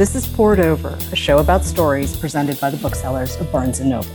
[0.00, 3.82] This is Poured Over, a show about stories presented by the booksellers of Barnes &
[3.82, 4.08] Noble.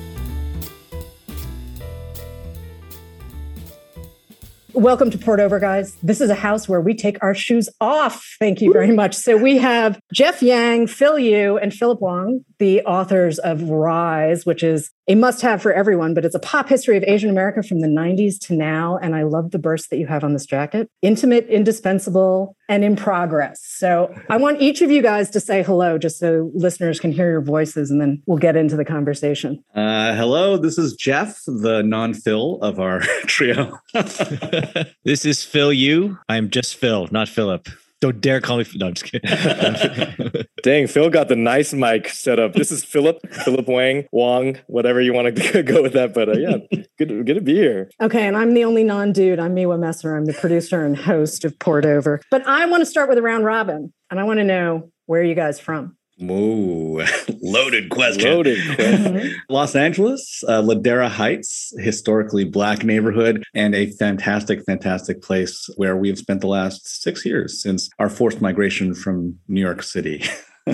[4.73, 5.95] Welcome to Poured Over, guys.
[6.01, 8.35] This is a house where we take our shoes off.
[8.39, 9.13] Thank you very much.
[9.13, 14.63] So we have Jeff Yang, Phil Yu, and Philip Wang, the authors of Rise, which
[14.63, 17.81] is a must have for everyone, but it's a pop history of Asian America from
[17.81, 18.97] the 90s to now.
[18.97, 22.95] And I love the burst that you have on this jacket intimate, indispensable, and in
[22.95, 23.61] progress.
[23.63, 27.29] So I want each of you guys to say hello just so listeners can hear
[27.29, 29.63] your voices and then we'll get into the conversation.
[29.75, 33.77] Uh, hello, this is Jeff, the non Phil of our trio.
[33.93, 36.17] this is Phil Yu.
[36.27, 37.67] I'm just Phil, not Philip.
[38.01, 38.65] Don't dare call me.
[38.75, 40.45] No, I'm just kidding.
[40.63, 42.53] Dang, Phil got the nice mic set up.
[42.53, 46.13] This is Philip, Philip Wang, Wong, whatever you want to go with that.
[46.13, 46.57] But uh, yeah,
[46.97, 47.89] good, good to be here.
[48.01, 49.39] Okay, and I'm the only non-dude.
[49.39, 50.15] I'm Miwa Messer.
[50.15, 52.21] I'm the producer and host of Poured Over.
[52.29, 55.21] But I want to start with a round robin, and I want to know where
[55.21, 55.95] are you guys from?
[56.17, 57.03] Whoa,
[57.41, 58.31] loaded question.
[58.31, 59.35] Loaded question.
[59.49, 66.17] Los Angeles, uh, Ladera Heights, historically black neighborhood, and a fantastic, fantastic place where we've
[66.17, 70.23] spent the last six years since our forced migration from New York City.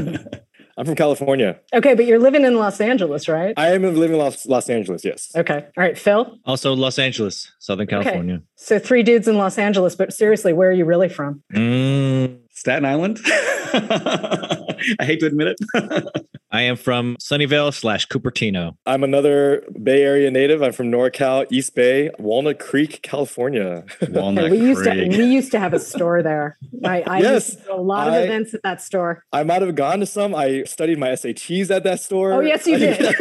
[0.78, 1.59] I'm from California.
[1.73, 3.53] Okay, but you're living in Los Angeles, right?
[3.58, 5.31] I am living in Los, Los Angeles, yes.
[5.36, 5.56] Okay.
[5.56, 6.38] All right, Phil?
[6.45, 8.36] Also, Los Angeles, Southern California.
[8.36, 8.44] Okay.
[8.56, 11.44] So, three dudes in Los Angeles, but seriously, where are you really from?
[11.53, 12.41] Mm.
[12.62, 13.20] Staten Island.
[13.26, 16.28] I hate to admit it.
[16.52, 18.78] I am from Sunnyvale slash Cupertino.
[18.86, 20.62] I'm another Bay Area native.
[20.62, 23.84] I'm from NorCal, East Bay, Walnut Creek, California.
[24.09, 24.62] Walnut we Creek.
[24.62, 26.59] Used to, we used to have a store there.
[26.86, 29.25] I, I yes, a lot of I, events at that store.
[29.34, 30.36] I might have gone to some.
[30.36, 32.34] I studied my SATs at that store.
[32.34, 33.00] Oh, yes, you did.
[33.00, 33.18] Because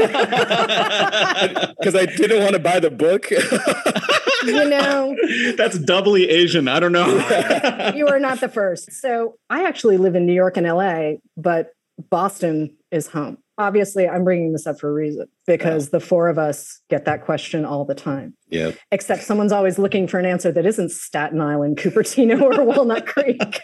[1.94, 3.30] I didn't want to buy the book.
[4.44, 5.16] You know,
[5.56, 6.68] that's doubly Asian.
[6.68, 7.06] I don't know.
[7.94, 8.92] you are not the first.
[8.92, 11.70] So I actually live in New York and LA, but
[12.08, 13.38] Boston is home.
[13.58, 15.98] Obviously, I'm bringing this up for a reason because yeah.
[15.98, 18.34] the four of us get that question all the time.
[18.48, 18.72] Yeah.
[18.90, 23.60] Except someone's always looking for an answer that isn't Staten Island, Cupertino, or Walnut Creek.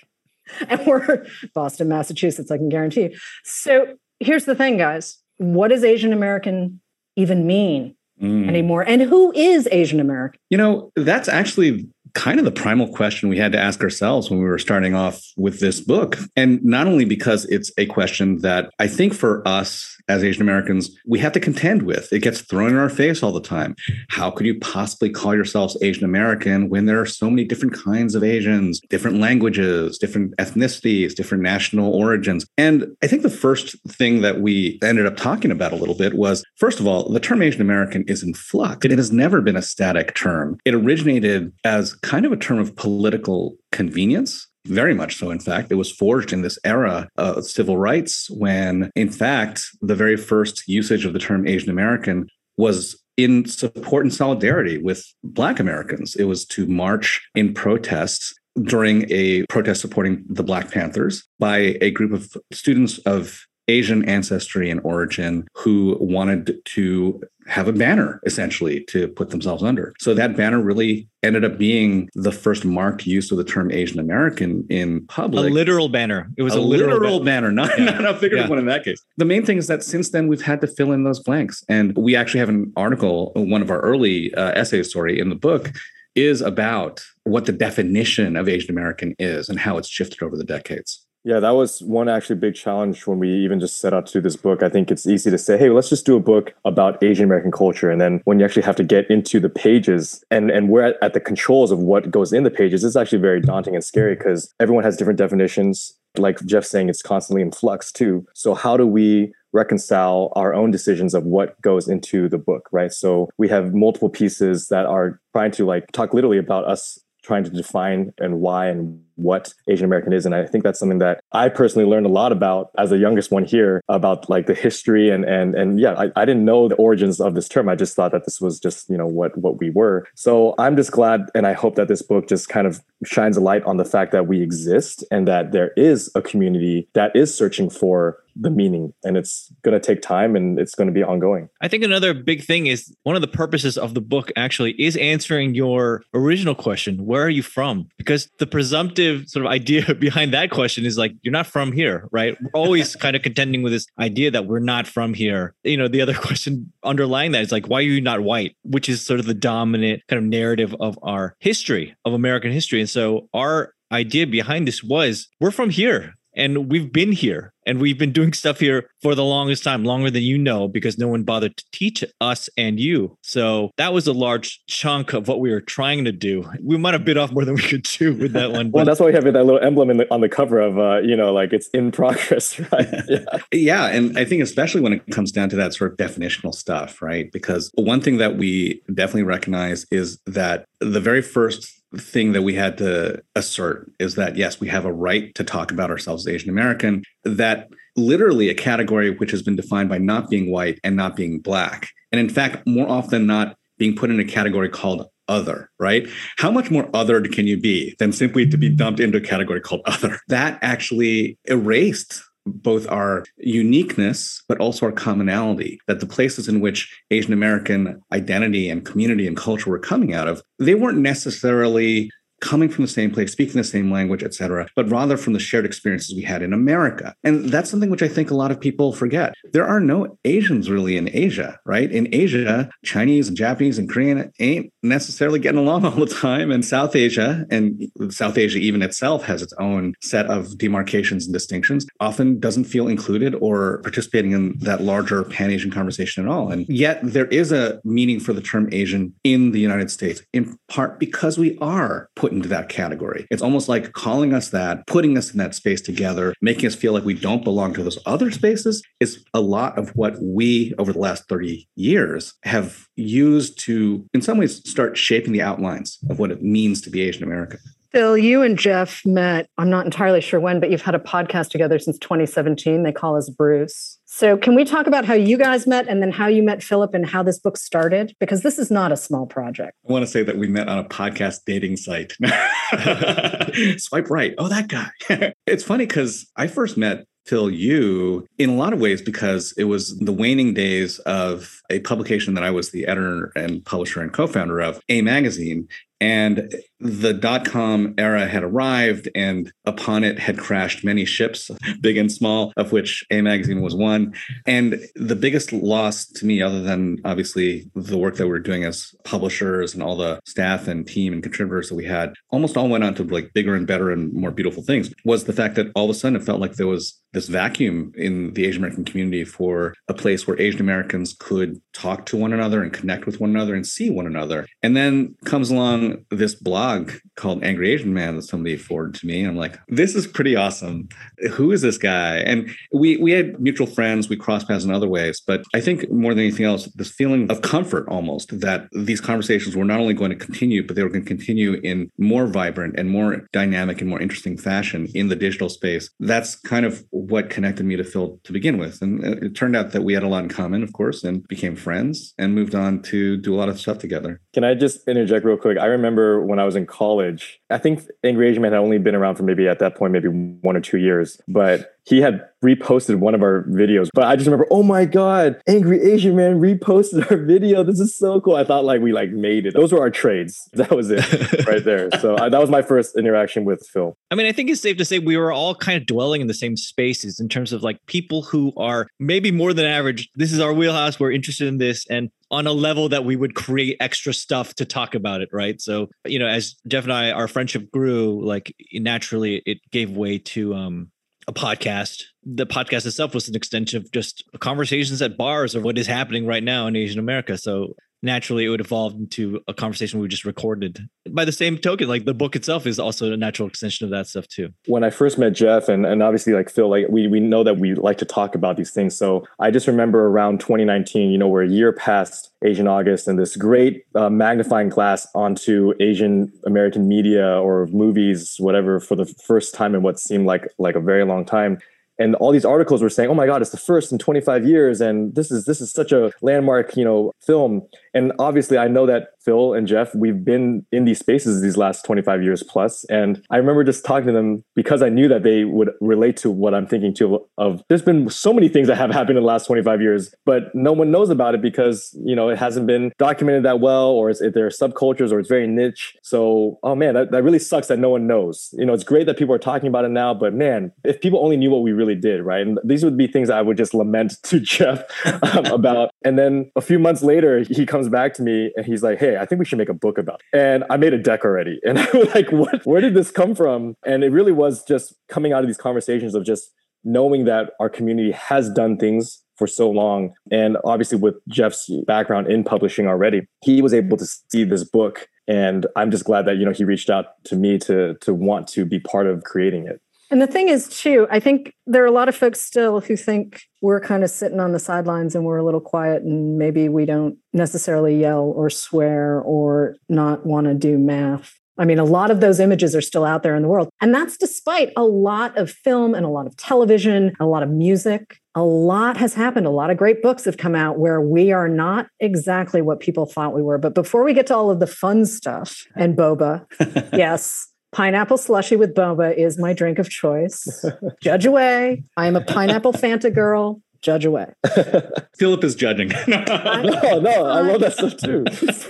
[0.68, 3.18] And we're Boston, Massachusetts, I can guarantee you.
[3.44, 5.18] So here's the thing, guys.
[5.38, 6.80] What does Asian American
[7.16, 8.48] even mean mm.
[8.48, 8.82] anymore?
[8.82, 10.40] And who is Asian American?
[10.50, 14.38] You know, that's actually kind of the primal question we had to ask ourselves when
[14.40, 16.16] we were starting off with this book.
[16.34, 20.90] And not only because it's a question that I think for us as Asian Americans,
[21.06, 22.12] we have to contend with.
[22.12, 23.74] It gets thrown in our face all the time.
[24.08, 28.14] How could you possibly call yourselves Asian American when there are so many different kinds
[28.14, 32.46] of Asians, different languages, different ethnicities, different national origins?
[32.56, 36.14] And I think the first thing that we ended up talking about a little bit
[36.14, 38.84] was first of all, the term Asian American is in flux.
[38.84, 40.58] It has never been a static term.
[40.64, 45.70] It originated as kind of a term of political convenience very much so, in fact.
[45.70, 50.66] It was forged in this era of civil rights when, in fact, the very first
[50.68, 56.16] usage of the term Asian American was in support and solidarity with Black Americans.
[56.16, 61.90] It was to march in protests during a protest supporting the Black Panthers by a
[61.90, 68.84] group of students of Asian ancestry and origin who wanted to have a banner essentially
[68.84, 69.94] to put themselves under.
[69.98, 73.98] So that banner really ended up being the first marked use of the term Asian
[73.98, 75.50] American in public.
[75.50, 76.28] A literal banner.
[76.36, 77.84] It was a, a literal, literal banner, not, yeah.
[77.84, 78.50] not a figurative yeah.
[78.50, 79.00] one in that case.
[79.16, 81.64] The main thing is that since then we've had to fill in those blanks.
[81.68, 85.36] And we actually have an article, one of our early uh, essays, sorry, in the
[85.36, 85.72] book
[86.16, 90.44] is about what the definition of Asian American is and how it's shifted over the
[90.44, 91.05] decades.
[91.26, 94.20] Yeah, that was one actually big challenge when we even just set out to do
[94.20, 94.62] this book.
[94.62, 97.50] I think it's easy to say, hey, let's just do a book about Asian American
[97.50, 97.90] culture.
[97.90, 100.94] And then when you actually have to get into the pages and, and we're at,
[101.02, 104.14] at the controls of what goes in the pages, it's actually very daunting and scary
[104.14, 105.98] because everyone has different definitions.
[106.16, 108.24] Like Jeff's saying, it's constantly in flux too.
[108.32, 112.92] So, how do we reconcile our own decisions of what goes into the book, right?
[112.92, 117.42] So we have multiple pieces that are trying to like talk literally about us trying
[117.42, 120.26] to define and why and what Asian American is.
[120.26, 123.30] And I think that's something that I personally learned a lot about as the youngest
[123.30, 126.76] one here about like the history and and and yeah, I, I didn't know the
[126.76, 127.68] origins of this term.
[127.68, 130.06] I just thought that this was just, you know, what what we were.
[130.14, 133.40] So I'm just glad and I hope that this book just kind of shines a
[133.40, 137.34] light on the fact that we exist and that there is a community that is
[137.34, 141.02] searching for the meaning and it's going to take time and it's going to be
[141.02, 141.48] ongoing.
[141.60, 144.96] I think another big thing is one of the purposes of the book actually is
[144.96, 147.88] answering your original question, where are you from?
[147.98, 152.06] Because the presumptive sort of idea behind that question is like you're not from here
[152.12, 152.36] right?
[152.40, 155.54] We're always kind of contending with this idea that we're not from here.
[155.64, 158.56] You know the other question underlying that is like why are you not white?
[158.62, 162.80] Which is sort of the dominant kind of narrative of our history of american history.
[162.80, 167.80] And so our idea behind this was we're from here and we've been here And
[167.80, 171.08] we've been doing stuff here for the longest time, longer than you know, because no
[171.08, 173.18] one bothered to teach us and you.
[173.22, 176.48] So that was a large chunk of what we were trying to do.
[176.62, 178.70] We might have bit off more than we could chew with that one.
[178.72, 181.16] well, that's why we have that little emblem the, on the cover of, uh, you
[181.16, 182.86] know, like it's in progress, right?
[183.08, 183.38] Yeah.
[183.52, 183.86] yeah.
[183.86, 187.30] And I think, especially when it comes down to that sort of definitional stuff, right?
[187.30, 192.54] Because one thing that we definitely recognize is that the very first thing that we
[192.54, 196.34] had to assert is that yes, we have a right to talk about ourselves as
[196.34, 200.96] Asian American, that literally a category which has been defined by not being white and
[200.96, 201.88] not being black.
[202.12, 206.08] And in fact, more often than not, being put in a category called other, right?
[206.38, 209.60] How much more othered can you be than simply to be dumped into a category
[209.60, 210.18] called other?
[210.28, 216.94] That actually erased both our uniqueness, but also our commonality, that the places in which
[217.10, 222.10] Asian American identity and community and culture were coming out of, they weren't necessarily
[222.40, 225.38] coming from the same place, speaking the same language, et cetera, but rather from the
[225.38, 227.14] shared experiences we had in America.
[227.24, 229.34] And that's something which I think a lot of people forget.
[229.52, 231.90] There are no Asians really in Asia, right?
[231.90, 236.50] In Asia, Chinese and Japanese and Korean ain't necessarily getting along all the time.
[236.50, 241.32] And South Asia, and South Asia even itself has its own set of demarcations and
[241.32, 246.50] distinctions, often doesn't feel included or participating in that larger pan Asian conversation at all.
[246.50, 250.58] And yet there is a meaning for the term Asian in the United States, in
[250.68, 253.24] part because we are put into that category.
[253.30, 256.92] It's almost like calling us that, putting us in that space together, making us feel
[256.92, 260.92] like we don't belong to those other spaces is a lot of what we over
[260.92, 266.18] the last 30 years have used to, in some ways, start shaping the outlines of
[266.18, 267.60] what it means to be Asian American.
[267.92, 271.50] Phil, you and Jeff met, I'm not entirely sure when, but you've had a podcast
[271.50, 272.82] together since 2017.
[272.82, 273.95] They call us Bruce.
[274.16, 276.94] So, can we talk about how you guys met and then how you met Philip
[276.94, 278.16] and how this book started?
[278.18, 279.76] Because this is not a small project.
[279.86, 282.12] I want to say that we met on a podcast dating site.
[283.78, 284.34] Swipe right.
[284.38, 285.34] Oh, that guy.
[285.46, 289.64] it's funny because I first met Phil Yu in a lot of ways because it
[289.64, 294.12] was the waning days of a publication that I was the editor and publisher and
[294.12, 295.68] co founder of, A Magazine.
[295.98, 301.96] And the dot com era had arrived, and upon it had crashed many ships, big
[301.96, 304.14] and small, of which A Magazine was one.
[304.44, 308.64] And the biggest loss to me, other than obviously the work that we were doing
[308.64, 312.68] as publishers and all the staff and team and contributors that we had, almost all
[312.68, 315.72] went on to like bigger and better and more beautiful things, was the fact that
[315.74, 318.84] all of a sudden it felt like there was this vacuum in the Asian American
[318.84, 323.20] community for a place where Asian Americans could talk to one another and connect with
[323.20, 324.46] one another and see one another.
[324.62, 329.20] And then comes along this blog called Angry Asian Man that somebody forwarded to me.
[329.20, 330.88] And I'm like, this is pretty awesome.
[331.32, 332.18] Who is this guy?
[332.18, 335.20] And we we had mutual friends, we crossed paths in other ways.
[335.24, 339.54] But I think more than anything else, this feeling of comfort almost that these conversations
[339.54, 342.78] were not only going to continue, but they were going to continue in more vibrant
[342.78, 345.90] and more dynamic and more interesting fashion in the digital space.
[346.00, 348.82] That's kind of what connected me to Phil to begin with.
[348.82, 351.45] And it turned out that we had a lot in common, of course, and became
[351.54, 354.20] friends and moved on to do a lot of stuff together.
[354.36, 355.56] Can I just interject real quick?
[355.56, 358.94] I remember when I was in college, I think Angry Asian Man had only been
[358.94, 362.96] around for maybe at that point, maybe one or two years, but he had reposted
[362.96, 363.88] one of our videos.
[363.94, 367.62] But I just remember, oh my God, Angry Asian Man reposted our video.
[367.62, 368.34] This is so cool.
[368.34, 369.54] I thought like we like made it.
[369.54, 370.50] Those were our trades.
[370.56, 371.90] That was it right there.
[372.00, 373.94] So I, that was my first interaction with Phil.
[374.10, 376.28] I mean, I think it's safe to say we were all kind of dwelling in
[376.28, 380.08] the same spaces in terms of like people who are maybe more than average.
[380.14, 380.98] This is our wheelhouse.
[380.98, 381.86] We're interested in this.
[381.88, 385.60] And on a level that we would create extra stuff to talk about it, right?
[385.60, 390.18] So, you know, as Jeff and I, our friendship grew, like naturally it gave way
[390.18, 390.90] to um
[391.28, 392.02] a podcast.
[392.24, 396.26] The podcast itself was an extension of just conversations at bars of what is happening
[396.26, 397.36] right now in Asian America.
[397.36, 397.74] So
[398.06, 400.88] naturally it would evolve into a conversation we just recorded.
[401.10, 404.06] By the same token, like the book itself is also a natural extension of that
[404.06, 404.54] stuff too.
[404.66, 407.58] When I first met Jeff and, and obviously like Phil, like we, we know that
[407.58, 408.96] we like to talk about these things.
[408.96, 413.18] So I just remember around 2019, you know, we're a year past Asian August and
[413.18, 419.54] this great uh, magnifying glass onto Asian American media or movies, whatever, for the first
[419.54, 421.58] time in what seemed like like a very long time
[421.98, 424.80] and all these articles were saying, "Oh my God, it's the first in 25 years,
[424.80, 427.62] and this is this is such a landmark, you know, film."
[427.94, 431.84] And obviously, I know that Phil and Jeff, we've been in these spaces these last
[431.84, 435.44] 25 years plus, and I remember just talking to them because I knew that they
[435.44, 437.26] would relate to what I'm thinking too.
[437.38, 440.54] Of there's been so many things that have happened in the last 25 years, but
[440.54, 444.10] no one knows about it because you know it hasn't been documented that well, or
[444.10, 445.96] it's, there are subcultures, or it's very niche.
[446.02, 448.54] So, oh man, that, that really sucks that no one knows.
[448.58, 451.22] You know, it's great that people are talking about it now, but man, if people
[451.22, 452.46] only knew what we really really did, right?
[452.46, 454.82] And these would be things I would just lament to Jeff
[455.22, 455.90] um, about.
[456.04, 459.16] And then a few months later, he comes back to me and he's like, "Hey,
[459.16, 460.38] I think we should make a book about." It.
[460.38, 462.64] And I made a deck already, and I was like, "What?
[462.64, 466.14] Where did this come from?" And it really was just coming out of these conversations
[466.14, 466.50] of just
[466.84, 470.14] knowing that our community has done things for so long.
[470.30, 475.08] And obviously, with Jeff's background in publishing already, he was able to see this book.
[475.28, 478.48] And I'm just glad that you know he reached out to me to to want
[478.48, 479.80] to be part of creating it.
[480.10, 482.96] And the thing is, too, I think there are a lot of folks still who
[482.96, 486.68] think we're kind of sitting on the sidelines and we're a little quiet and maybe
[486.68, 491.38] we don't necessarily yell or swear or not want to do math.
[491.58, 493.70] I mean, a lot of those images are still out there in the world.
[493.80, 497.48] And that's despite a lot of film and a lot of television, a lot of
[497.48, 498.18] music.
[498.34, 499.46] A lot has happened.
[499.46, 503.06] A lot of great books have come out where we are not exactly what people
[503.06, 503.56] thought we were.
[503.56, 506.44] But before we get to all of the fun stuff and boba,
[506.92, 510.64] yes, pineapple slushy with boba is my drink of choice.
[511.02, 511.84] Judge away.
[511.98, 513.60] I am a pineapple Fanta girl.
[513.82, 514.32] Judge away.
[515.18, 515.88] Philip is judging.
[516.08, 518.24] no, no, I love that stuff too.
[518.26, 518.64] it's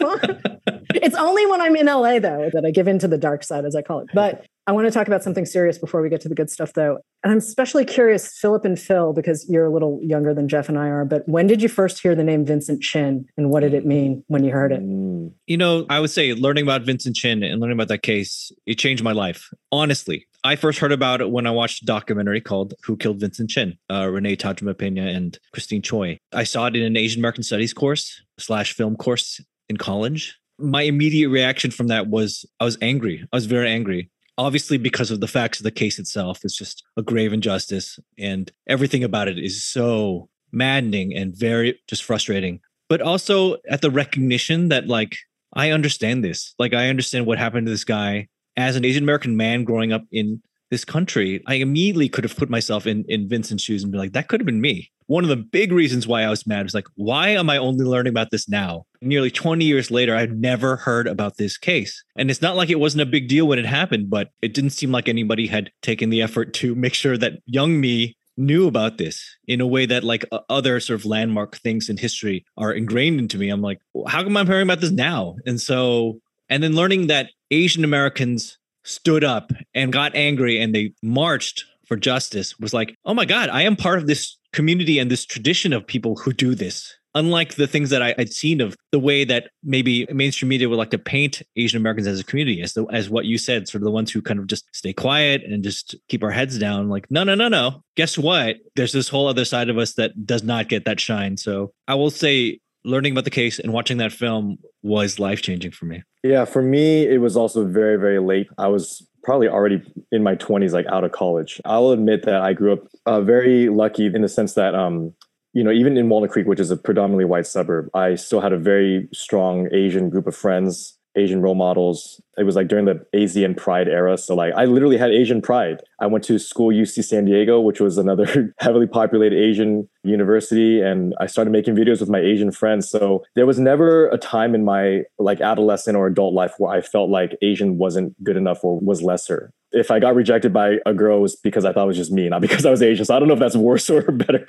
[1.14, 3.82] only when I'm in LA though that I give into the dark side, as I
[3.82, 4.08] call it.
[4.14, 6.72] But I want to talk about something serious before we get to the good stuff,
[6.72, 6.98] though.
[7.22, 10.76] And I'm especially curious, Philip and Phil, because you're a little younger than Jeff and
[10.76, 11.04] I are.
[11.04, 14.24] But when did you first hear the name Vincent Chin, and what did it mean
[14.26, 14.80] when you heard it?
[14.80, 15.32] Mm.
[15.46, 18.74] You know, I would say learning about Vincent Chin and learning about that case, it
[18.74, 19.50] changed my life.
[19.70, 23.50] Honestly, I first heard about it when I watched a documentary called "Who Killed Vincent
[23.50, 26.18] Chin," uh, Renee Tajima Pena and Christine Choy.
[26.32, 30.82] I saw it in an Asian American Studies course slash film course in college my
[30.82, 33.26] immediate reaction from that was I was angry.
[33.32, 34.10] I was very angry.
[34.38, 38.52] Obviously, because of the facts of the case itself, it's just a grave injustice, and
[38.66, 42.60] everything about it is so maddening and very just frustrating.
[42.88, 45.16] But also at the recognition that, like,
[45.54, 46.54] I understand this.
[46.58, 50.04] Like, I understand what happened to this guy as an Asian American man growing up
[50.12, 51.42] in this country.
[51.46, 54.40] I immediately could have put myself in in Vincent's shoes and be like, that could
[54.40, 57.28] have been me one of the big reasons why I was mad was like, why
[57.28, 58.86] am I only learning about this now?
[59.00, 62.04] Nearly 20 years later, I've never heard about this case.
[62.16, 64.70] And it's not like it wasn't a big deal when it happened, but it didn't
[64.70, 68.98] seem like anybody had taken the effort to make sure that young me knew about
[68.98, 73.18] this in a way that like other sort of landmark things in history are ingrained
[73.18, 73.48] into me.
[73.48, 75.36] I'm like, how come I'm hearing about this now?
[75.46, 80.92] And so, and then learning that Asian Americans stood up and got angry and they
[81.02, 85.10] marched for justice was like, oh my God, I am part of this community and
[85.10, 86.94] this tradition of people who do this.
[87.14, 90.76] Unlike the things that I, would seen of the way that maybe mainstream media would
[90.76, 93.80] like to paint Asian Americans as a community, as the, as what you said, sort
[93.80, 96.90] of the ones who kind of just stay quiet and just keep our heads down.
[96.90, 97.82] Like, no, no, no, no.
[97.96, 98.56] Guess what?
[98.74, 101.38] There's this whole other side of us that does not get that shine.
[101.38, 105.72] So I will say, learning about the case and watching that film was life changing
[105.72, 106.02] for me.
[106.22, 108.48] Yeah, for me, it was also very, very late.
[108.56, 112.52] I was probably already in my 20s like out of college i'll admit that i
[112.52, 115.12] grew up uh, very lucky in the sense that um,
[115.52, 118.52] you know even in walnut creek which is a predominantly white suburb i still had
[118.52, 122.20] a very strong asian group of friends Asian role models.
[122.38, 124.18] It was like during the Asian Pride era.
[124.18, 125.82] So like I literally had Asian Pride.
[126.00, 131.14] I went to school UC San Diego, which was another heavily populated Asian university, and
[131.20, 132.88] I started making videos with my Asian friends.
[132.88, 136.80] So there was never a time in my like adolescent or adult life where I
[136.80, 139.52] felt like Asian wasn't good enough or was lesser.
[139.72, 142.12] If I got rejected by a girl, it was because I thought it was just
[142.12, 143.04] me, not because I was Asian.
[143.04, 144.46] So I don't know if that's worse or better.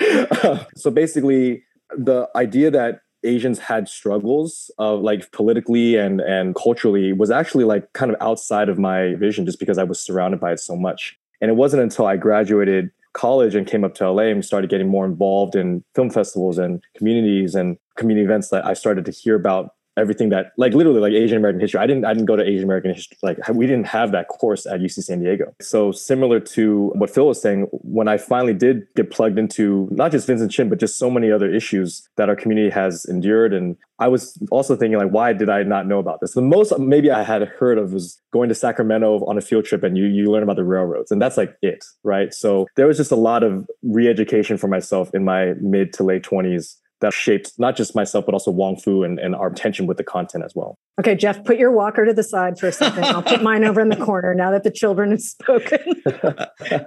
[0.76, 1.64] so basically,
[1.98, 7.92] the idea that Asians had struggles of like politically and and culturally was actually like
[7.94, 11.18] kind of outside of my vision just because I was surrounded by it so much.
[11.42, 14.88] And it wasn't until I graduated college and came up to LA and started getting
[14.88, 19.36] more involved in film festivals and communities and community events that I started to hear
[19.36, 21.80] about everything that like literally like Asian American history.
[21.80, 24.66] I didn't I didn't go to Asian American history like we didn't have that course
[24.66, 25.54] at UC San Diego.
[25.62, 30.12] So similar to what Phil was saying, when I finally did get plugged into not
[30.12, 33.76] just Vincent Chin but just so many other issues that our community has endured, and
[34.00, 36.34] I was also thinking like, why did I not know about this?
[36.34, 39.84] The most maybe I had heard of was going to Sacramento on a field trip,
[39.84, 42.34] and you you learn about the railroads, and that's like it, right?
[42.34, 46.24] So there was just a lot of re-education for myself in my mid to late
[46.24, 49.98] twenties that shaped not just myself, but also Wong Fu and, and our tension with
[49.98, 50.78] the content as well.
[51.00, 53.04] Okay, Jeff, put your walker to the side for a second.
[53.04, 55.80] I'll put mine over in the corner now that the children have spoken.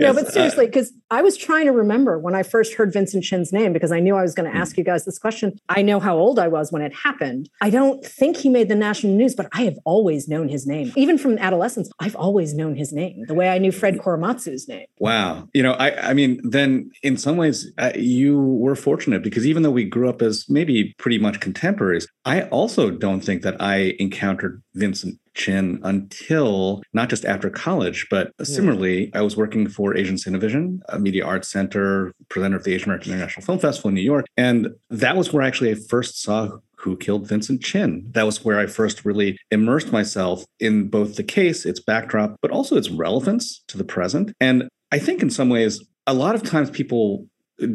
[0.01, 3.53] no, but seriously, because I was trying to remember when I first heard Vincent Chin's
[3.53, 5.53] name because I knew I was going to ask you guys this question.
[5.69, 7.49] I know how old I was when it happened.
[7.61, 10.93] I don't think he made the national news, but I have always known his name.
[10.97, 14.87] Even from adolescence, I've always known his name, the way I knew Fred Korematsu's name.
[14.99, 15.49] Wow.
[15.55, 19.63] You know, I, I mean, then in some ways, uh, you were fortunate because even
[19.63, 23.95] though we grew up as maybe pretty much contemporaries, I also don't think that I
[23.99, 28.45] encountered Vincent Chin until not just after college, but yeah.
[28.45, 32.91] similarly, I was working for Asian Cinevision, a media arts center, presenter of the Asian
[32.91, 34.27] American International Film Festival in New York.
[34.37, 38.05] And that was where actually I first saw who killed Vincent Chin.
[38.11, 42.51] That was where I first really immersed myself in both the case, its backdrop, but
[42.51, 44.33] also its relevance to the present.
[44.41, 47.27] And I think in some ways, a lot of times people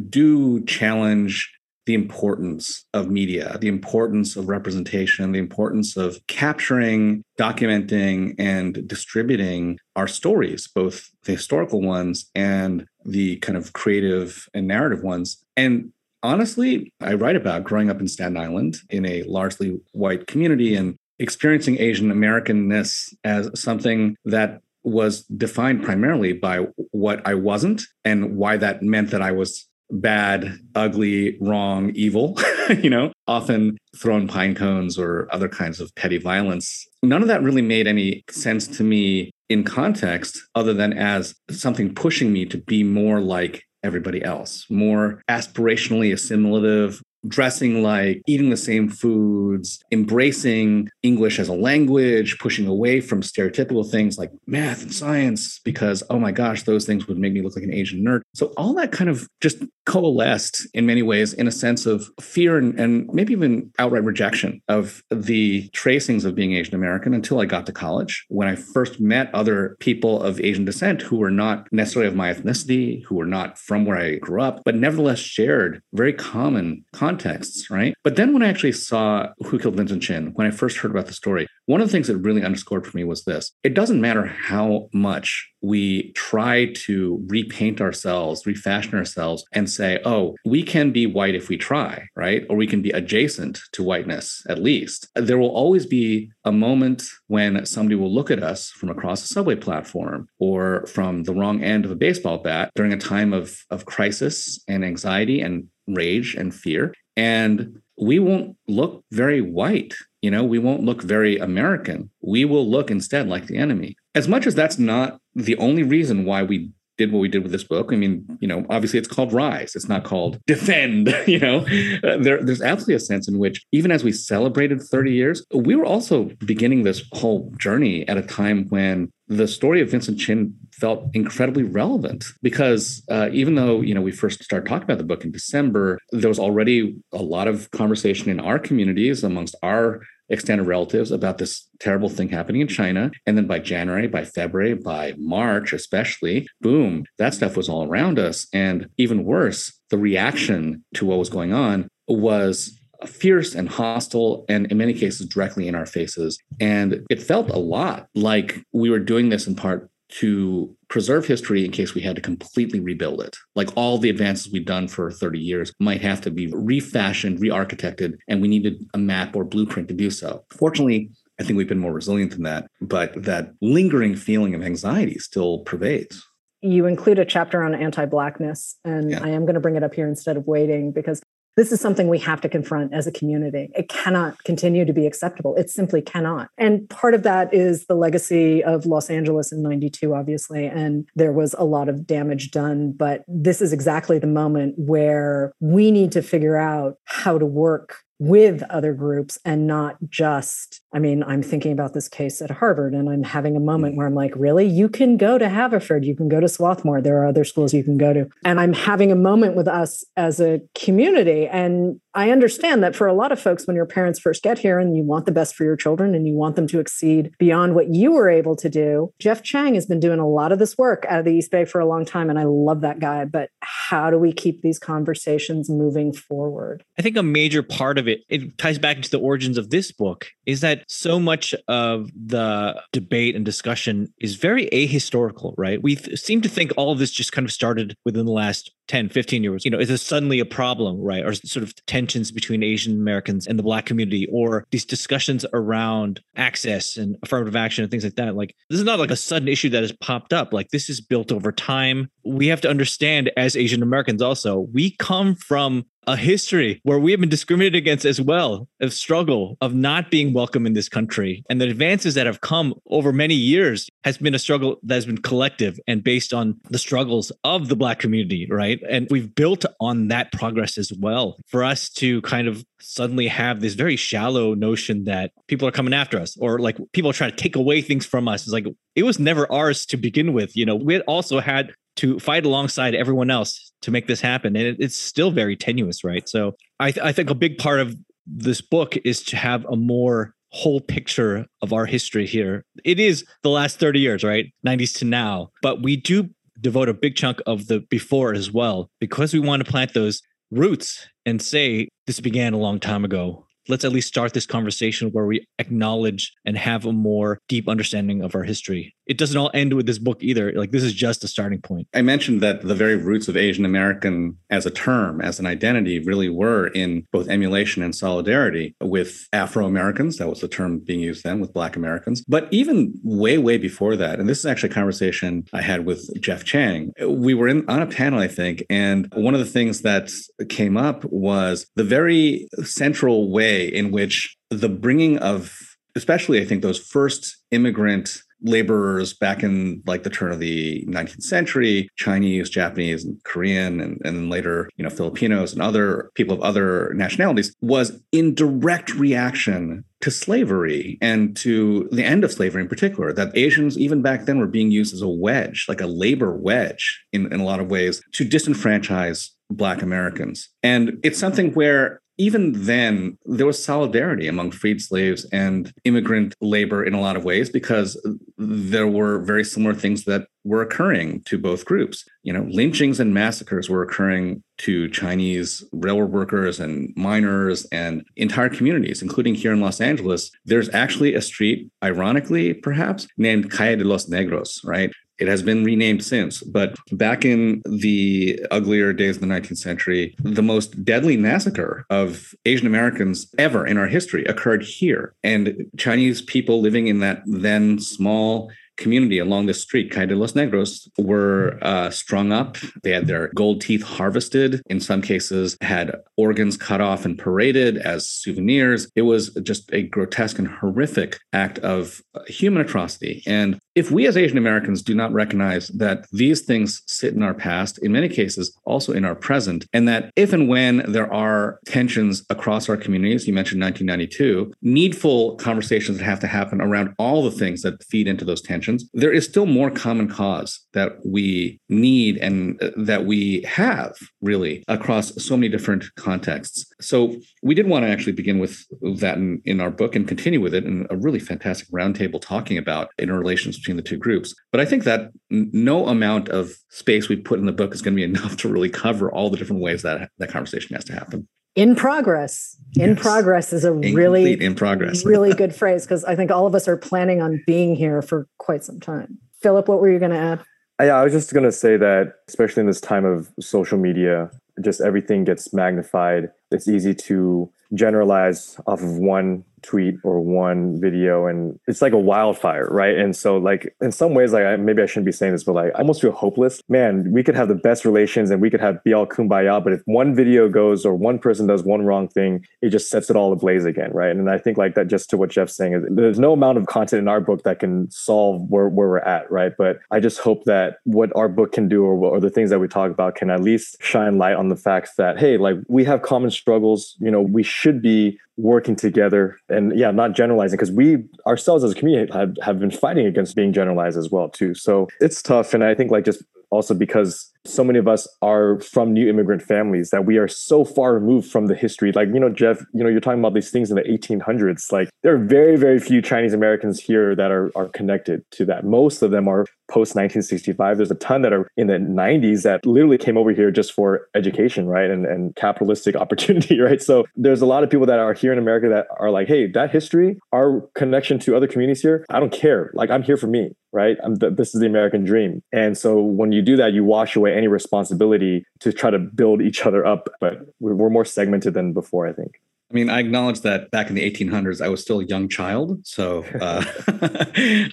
[0.10, 1.52] do challenge
[1.86, 9.80] the importance of media, the importance of representation, the importance of capturing, documenting, and distributing
[9.96, 15.44] our stories, both the historical ones and the kind of creative and narrative ones.
[15.56, 15.92] And
[16.24, 20.98] honestly, I write about growing up in Staten Island in a largely white community and
[21.20, 26.60] experiencing Asian Americanness as something that was defined primarily by
[26.92, 32.38] what I wasn't and why that meant that I was bad, ugly, wrong, evil,
[32.82, 36.88] you know, often throwing pine cones or other kinds of petty violence.
[37.04, 41.94] None of that really made any sense to me in context other than as something
[41.94, 48.58] pushing me to be more like everybody else, more aspirationally assimilative, dressing like, eating the
[48.58, 54.94] same foods, embracing English as a language, pushing away from stereotypical things like math and
[54.94, 58.22] science, because, oh my gosh, those things would make me look like an Asian nerd.
[58.34, 62.58] So all that kind of just coalesced in many ways in a sense of fear
[62.58, 67.46] and, and maybe even outright rejection of the tracings of being Asian American until I
[67.46, 68.26] got to college.
[68.30, 72.34] When I first met other people of Asian descent who were not necessarily of my
[72.34, 77.15] ethnicity, who were not from where I grew up, but nevertheless shared very common content
[77.16, 77.96] contexts, right?
[78.04, 81.08] But then when I actually saw Who Killed Vincent Chin, when I first heard about
[81.08, 84.02] the story, one of the things that really underscored for me was this it doesn't
[84.02, 90.92] matter how much we try to repaint ourselves, refashion ourselves, and say, oh, we can
[90.92, 92.44] be white if we try, right?
[92.50, 95.08] Or we can be adjacent to whiteness, at least.
[95.16, 99.28] There will always be a moment when somebody will look at us from across a
[99.28, 103.58] subway platform or from the wrong end of a baseball bat during a time of,
[103.72, 106.94] of crisis and anxiety and rage and fear.
[107.16, 109.94] And we won't look very white.
[110.22, 112.10] You know, we won't look very American.
[112.22, 113.96] We will look instead like the enemy.
[114.14, 117.52] As much as that's not the only reason why we did what we did with
[117.52, 117.92] this book.
[117.92, 119.76] I mean, you know, obviously it's called Rise.
[119.76, 121.14] It's not called Defend.
[121.26, 121.66] You know,
[122.04, 125.76] uh, there, there's absolutely a sense in which, even as we celebrated 30 years, we
[125.76, 130.56] were also beginning this whole journey at a time when the story of Vincent Chin
[130.80, 135.04] felt incredibly relevant because uh, even though you know we first started talking about the
[135.04, 140.02] book in December, there was already a lot of conversation in our communities amongst our
[140.30, 143.12] extended relatives about this terrible thing happening in China.
[143.26, 148.18] And then by January, by February, by March, especially, boom, that stuff was all around
[148.18, 148.48] us.
[148.52, 154.72] And even worse, the reaction to what was going on was fierce and hostile, and
[154.72, 156.40] in many cases, directly in our faces.
[156.60, 161.66] And it felt a lot like we were doing this in part to preserve history
[161.66, 163.36] in case we had to completely rebuild it.
[163.56, 167.50] Like all the advances we've done for 30 years might have to be refashioned, re
[167.50, 170.46] architected, and we needed a map or blueprint to do so.
[170.52, 175.18] Fortunately, I think we've been more resilient than that, but that lingering feeling of anxiety
[175.20, 176.24] still pervades
[176.62, 179.24] you include a chapter on anti-blackness and yeah.
[179.24, 181.22] i am going to bring it up here instead of waiting because
[181.56, 183.70] this is something we have to confront as a community.
[183.76, 185.56] It cannot continue to be acceptable.
[185.56, 186.50] It simply cannot.
[186.58, 190.66] And part of that is the legacy of Los Angeles in 92, obviously.
[190.66, 192.92] And there was a lot of damage done.
[192.92, 198.05] But this is exactly the moment where we need to figure out how to work
[198.20, 202.94] with other groups and not just I mean, I'm thinking about this case at Harvard
[202.94, 203.98] and I'm having a moment mm.
[203.98, 204.66] where I'm like, really?
[204.66, 207.84] You can go to Haverford, you can go to Swarthmore, there are other schools you
[207.84, 208.30] can go to.
[208.46, 211.48] And I'm having a moment with us as a community.
[211.48, 214.80] And I understand that for a lot of folks, when your parents first get here
[214.80, 217.76] and you want the best for your children and you want them to exceed beyond
[217.76, 220.78] what you were able to do, Jeff Chang has been doing a lot of this
[220.78, 222.30] work out of the East Bay for a long time.
[222.30, 223.26] And I love that guy.
[223.26, 226.84] But how do we keep these conversations moving forward?
[226.98, 229.92] I think a major part of it, it ties back into the origins of this
[229.92, 235.84] book, is that so much of the debate and discussion is very ahistorical, right?
[235.84, 239.10] We seem to think all of this just kind of started within the last 10,
[239.10, 239.66] 15 years.
[239.66, 241.26] You know, is it suddenly a problem, right?
[241.26, 241.74] Or sort of
[242.06, 247.56] tensions between Asian Americans and the Black community, or these discussions around access and affirmative
[247.56, 248.36] action and things like that.
[248.36, 250.54] Like, this is not like a sudden issue that has popped up.
[250.54, 252.12] Like, this is built over time.
[252.24, 257.12] We have to understand as Asian Americans also, we come from a history where we
[257.12, 261.44] have been discriminated against as well of struggle of not being welcome in this country.
[261.50, 265.06] And the advances that have come over many years has been a struggle that has
[265.06, 268.80] been collective and based on the struggles of the black community right?
[268.90, 273.62] And we've built on that progress as well for us to kind of suddenly have
[273.62, 277.32] this very shallow notion that people are coming after us or like people are trying
[277.32, 278.44] to take away things from us.
[278.44, 278.66] It's like
[278.96, 280.76] it was never ours to begin with you know?
[280.76, 284.56] We also had to fight alongside everyone else to make this happen.
[284.56, 286.28] And it, it's still very tenuous, right?
[286.28, 287.96] So I, th- I think a big part of
[288.26, 292.66] this book is to have a more whole picture of our history here.
[292.84, 294.48] It is the last 30 years, right?
[294.66, 295.50] 90s to now.
[295.62, 299.64] But we do devote a big chunk of the before as well because we want
[299.64, 304.08] to plant those roots and say this began a long time ago let's at least
[304.08, 308.95] start this conversation where we acknowledge and have a more deep understanding of our history.
[309.06, 310.52] It doesn't all end with this book either.
[310.54, 311.88] Like this is just a starting point.
[311.94, 316.00] I mentioned that the very roots of Asian American as a term, as an identity,
[316.00, 320.18] really were in both emulation and solidarity with Afro Americans.
[320.18, 322.24] That was the term being used then with Black Americans.
[322.28, 326.10] But even way, way before that, and this is actually a conversation I had with
[326.22, 326.92] Jeff Chang.
[327.08, 330.10] We were in on a panel, I think, and one of the things that
[330.50, 335.58] came up was the very central way in which the bringing of,
[335.96, 341.24] especially I think those first immigrant laborers back in like the turn of the 19th
[341.24, 346.42] century chinese japanese and korean and, and later you know filipinos and other people of
[346.42, 352.70] other nationalities was in direct reaction to slavery and to the end of slavery in
[352.70, 356.36] particular that asians even back then were being used as a wedge like a labor
[356.36, 360.50] wedge in, in a lot of ways to disenfranchise black americans.
[360.64, 366.84] And it's something where even then, there was solidarity among freed slaves and immigrant labor
[366.84, 368.00] in a lot of ways because
[368.38, 372.06] there were very similar things that were occurring to both groups.
[372.24, 378.50] You know, lynchings and massacres were occurring to Chinese railroad workers and miners and entire
[378.50, 380.32] communities, including here in Los Angeles.
[380.46, 384.92] There's actually a street, ironically, perhaps, named Calle de los Negros, right?
[385.18, 390.16] It has been renamed since, but back in the uglier days of the 19th century,
[390.20, 395.14] the most deadly massacre of Asian Americans ever in our history occurred here.
[395.24, 400.34] And Chinese people living in that then small community along the street, Calle de los
[400.34, 402.58] Negros, were uh, strung up.
[402.84, 404.62] They had their gold teeth harvested.
[404.70, 408.90] In some cases, had organs cut off and paraded as souvenirs.
[408.96, 413.24] It was just a grotesque and horrific act of human atrocity.
[413.26, 417.34] And if we as Asian Americans do not recognize that these things sit in our
[417.34, 421.60] past, in many cases also in our present, and that if and when there are
[421.66, 427.22] tensions across our communities, you mentioned 1992, needful conversations that have to happen around all
[427.22, 431.60] the things that feed into those tensions, there is still more common cause that we
[431.70, 436.66] need and uh, that we have really across so many different contexts.
[436.82, 438.66] So we did want to actually begin with
[439.00, 442.58] that in, in our book and continue with it in a really fantastic roundtable talking
[442.58, 444.34] about interrelations between the two groups.
[444.52, 447.96] But I think that no amount of space we put in the book is going
[447.96, 450.94] to be enough to really cover all the different ways that that conversation has to
[450.94, 451.28] happen.
[451.56, 452.58] In progress.
[452.76, 453.02] In yes.
[453.02, 455.06] progress is a Incomplete really in progress.
[455.06, 458.28] really good phrase because I think all of us are planning on being here for
[458.38, 459.18] quite some time.
[459.42, 460.44] Philip, what were you going to add?
[460.82, 464.30] Yeah, I was just going to say that, especially in this time of social media,
[464.62, 466.32] just everything gets magnified.
[466.52, 471.98] It's easy to generalize off of one tweet or one video and it's like a
[471.98, 472.98] wildfire right?
[472.98, 475.54] And so like in some ways like I, maybe i shouldn't be saying this but
[475.54, 476.62] like i almost feel hopeless.
[476.70, 479.74] Man we could have the best relations and we could have be all kumbaya but
[479.74, 483.16] if one video goes or one person does one wrong thing it just sets it
[483.16, 484.12] all ablaze again right?
[484.12, 486.66] And i think like that just to what jeff's saying is there's no amount of
[486.68, 489.54] content in our book that can solve where, where we're at right?
[489.58, 492.60] But i just hope that what our book can do or, or the things that
[492.60, 495.84] we talk about can at least shine light on the facts that hey like we
[495.86, 496.96] have common struggles.
[497.00, 501.72] You know we should be working together and yeah not generalizing because we ourselves as
[501.72, 504.54] a community have, have been fighting against being generalized as well too.
[504.54, 508.60] So it's tough and i think like just also because so many of us are
[508.60, 511.92] from new immigrant families that we are so far removed from the history.
[511.92, 514.72] Like, you know, Jeff, you know, you're talking about these things in the 1800s.
[514.72, 518.66] Like, there are very, very few Chinese Americans here that are, are connected to that.
[518.66, 520.78] Most of them are post 1965.
[520.78, 524.08] There's a ton that are in the 90s that literally came over here just for
[524.16, 524.90] education, right?
[524.90, 526.82] And, and capitalistic opportunity, right?
[526.82, 529.48] So there's a lot of people that are here in America that are like, hey,
[529.52, 532.72] that history, our connection to other communities here, I don't care.
[532.74, 533.98] Like, I'm here for me, right?
[534.20, 535.42] Th- this is the American dream.
[535.52, 539.42] And so when you do that, you wash away any responsibility to try to build
[539.42, 540.10] each other up.
[540.20, 542.40] But we're more segmented than before, I think.
[542.72, 545.86] I mean, I acknowledge that back in the 1800s, I was still a young child.
[545.86, 546.64] So uh,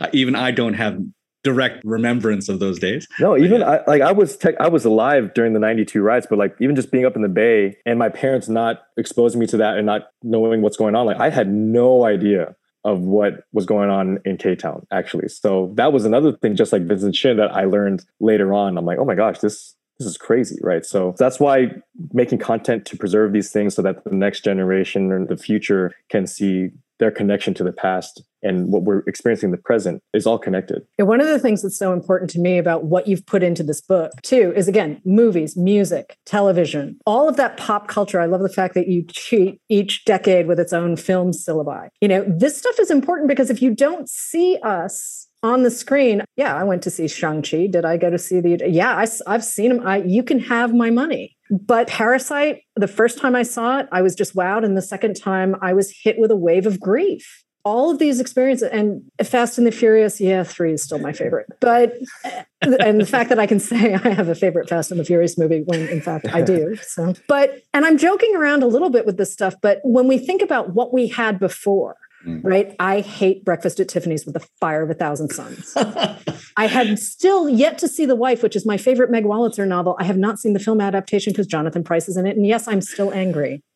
[0.13, 1.01] even I don't have
[1.43, 3.09] direct remembrance of those days.
[3.19, 3.71] No, even yeah.
[3.71, 6.77] I, like I was tech, I was alive during the 92 riots, but like even
[6.77, 9.87] just being up in the bay and my parents not exposing me to that and
[9.87, 14.19] not knowing what's going on, like I had no idea of what was going on
[14.25, 15.29] in K Town, actually.
[15.29, 18.77] So that was another thing, just like Vincent Chin, that I learned later on.
[18.77, 20.85] I'm like, oh my gosh, this this is crazy, right?
[20.85, 21.71] So that's why
[22.13, 26.27] making content to preserve these things so that the next generation or the future can
[26.27, 26.71] see
[27.03, 30.83] their connection to the past and what we're experiencing in the present is all connected.
[30.99, 33.65] And one of the things that's so important to me about what you've put into
[33.65, 38.21] this book, too, is again, movies, music, television, all of that pop culture.
[38.21, 41.89] I love the fact that you treat each decade with its own film syllabi.
[42.01, 46.23] You know, this stuff is important because if you don't see us on the screen,
[46.37, 47.67] yeah, I went to see Shang-Chi.
[47.67, 49.85] Did I go to see the, yeah, I, I've seen him.
[49.85, 51.37] I, you can have my money.
[51.53, 54.65] But Parasite, the first time I saw it, I was just wowed.
[54.65, 58.19] And the second time, I was hit with a wave of grief all of these
[58.19, 61.47] experiences and Fast and the Furious, yeah, three is still my favorite.
[61.61, 64.99] But eh, and the fact that I can say I have a favorite Fast and
[64.99, 66.77] the Furious movie when in fact I do.
[66.77, 70.19] So but and I'm joking around a little bit with this stuff, but when we
[70.19, 72.41] think about what we had before, mm.
[72.43, 72.75] right?
[72.79, 75.73] I hate Breakfast at Tiffany's with the fire of a thousand suns.
[76.57, 79.97] I had still yet to see The Wife, which is my favorite Meg Wolitzer novel.
[79.99, 82.37] I have not seen the film adaptation because Jonathan Pryce is in it.
[82.37, 83.63] And yes, I'm still angry.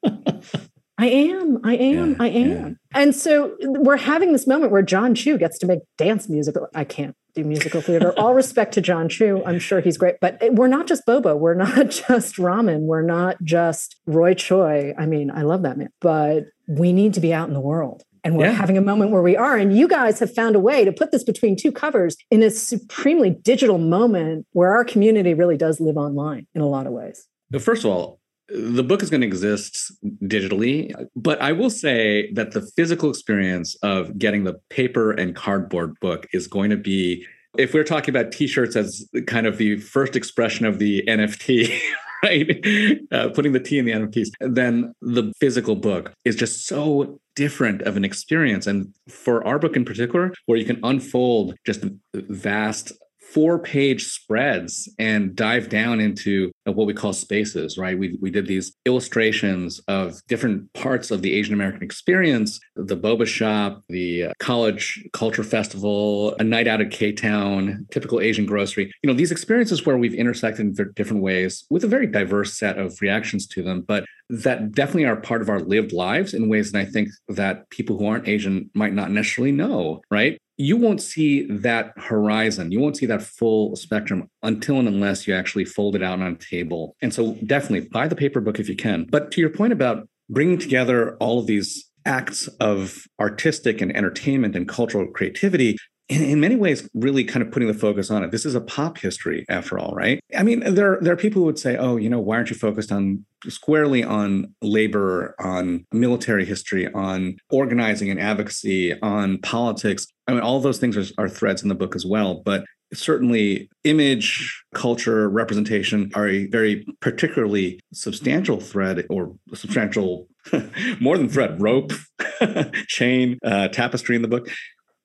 [0.98, 1.60] I am.
[1.62, 2.10] I am.
[2.12, 2.50] Yeah, I am.
[2.50, 3.00] Yeah.
[3.00, 6.68] And so we're having this moment where Jon Chu gets to make dance musical.
[6.74, 8.18] I can't do musical theater.
[8.18, 9.42] All respect to Jon Chu.
[9.44, 10.16] I'm sure he's great.
[10.22, 11.38] But we're not just Boba.
[11.38, 12.80] We're not just ramen.
[12.80, 14.94] We're not just Roy Choi.
[14.98, 15.90] I mean, I love that man.
[16.00, 18.02] But we need to be out in the world.
[18.26, 18.52] And we're yeah.
[18.54, 19.56] having a moment where we are.
[19.56, 22.50] And you guys have found a way to put this between two covers in a
[22.50, 27.28] supremely digital moment where our community really does live online in a lot of ways.
[27.60, 29.92] First of all, the book is going to exist
[30.24, 35.94] digitally, but I will say that the physical experience of getting the paper and cardboard
[36.00, 37.24] book is going to be,
[37.56, 41.78] if we're talking about t shirts as kind of the first expression of the NFT.
[42.26, 46.34] Right, uh, putting the T in the end of NFTs, then the physical book is
[46.34, 48.66] just so different of an experience.
[48.66, 51.84] And for our book in particular, where you can unfold just
[52.14, 52.92] vast
[53.32, 57.98] four page spreads and dive down into what we call spaces, right?
[57.98, 63.26] We, we did these illustrations of different parts of the Asian American experience the boba
[63.26, 68.92] shop, the uh, college culture festival, a night out at K Town, typical Asian grocery.
[69.02, 72.78] You know, these experiences where we've intersected in different ways with a very diverse set
[72.78, 76.72] of reactions to them, but that definitely are part of our lived lives in ways
[76.72, 80.38] that I think that people who aren't Asian might not necessarily know, right?
[80.56, 82.72] You won't see that horizon.
[82.72, 86.32] You won't see that full spectrum until and unless you actually fold it out on
[86.32, 86.96] a table.
[87.02, 89.04] And so definitely buy the paper book if you can.
[89.10, 94.56] But to your point about bringing together all of these acts of artistic and entertainment
[94.56, 95.76] and cultural creativity
[96.08, 98.30] in, many ways really kind of putting the focus on it.
[98.30, 100.20] This is a pop history after all right?
[100.36, 102.56] I mean there, there are people who would say oh you know why aren't you
[102.56, 110.06] focused on squarely on labor on military history on organizing and advocacy on politics?
[110.26, 112.64] I mean all those things are, are threads in the book as well but
[112.94, 120.28] certainly image culture representation are a very particularly substantial thread or substantial
[121.00, 121.92] more than thread rope
[122.86, 124.48] chain uh, tapestry in the book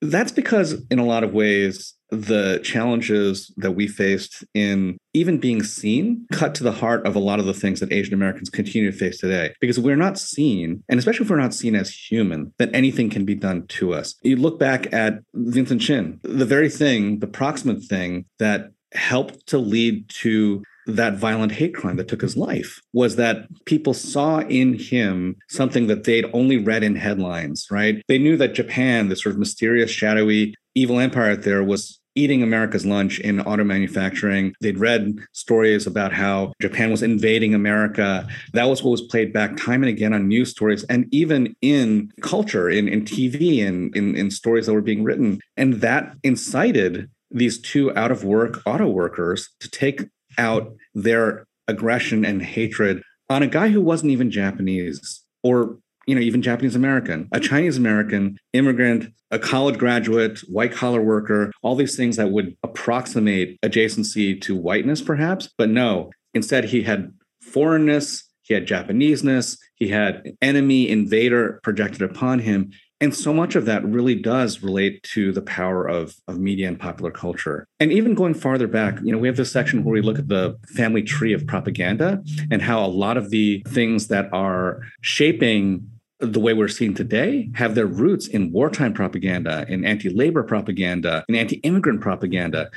[0.01, 5.63] that's because, in a lot of ways, the challenges that we faced in even being
[5.63, 8.91] seen cut to the heart of a lot of the things that Asian Americans continue
[8.91, 9.53] to face today.
[9.61, 13.23] Because we're not seen, and especially if we're not seen as human, that anything can
[13.23, 14.15] be done to us.
[14.23, 19.57] You look back at Vincent Chin, the very thing, the proximate thing that helped to
[19.57, 24.73] lead to that violent hate crime that took his life was that people saw in
[24.73, 28.01] him something that they'd only read in headlines, right?
[28.07, 32.43] They knew that Japan, this sort of mysterious, shadowy, evil empire out there, was eating
[32.43, 34.53] America's lunch in auto manufacturing.
[34.61, 38.27] They'd read stories about how Japan was invading America.
[38.53, 42.11] That was what was played back time and again on news stories and even in
[42.21, 45.39] culture, in, in TV and in, in stories that were being written.
[45.55, 52.25] And that incited these two out of work auto workers to take out their aggression
[52.25, 57.27] and hatred on a guy who wasn't even Japanese or you know even Japanese American,
[57.31, 62.55] a Chinese American immigrant, a college graduate, white collar worker, all these things that would
[62.63, 69.87] approximate adjacency to whiteness perhaps, but no, instead he had foreignness, he had Japaneseness, he
[69.87, 75.31] had enemy invader projected upon him and so much of that really does relate to
[75.31, 77.67] the power of, of media and popular culture.
[77.79, 80.27] And even going farther back, you know, we have this section where we look at
[80.27, 85.89] the family tree of propaganda and how a lot of the things that are shaping
[86.19, 91.25] the way we're seeing today have their roots in wartime propaganda, in anti labor propaganda,
[91.27, 92.69] in anti immigrant propaganda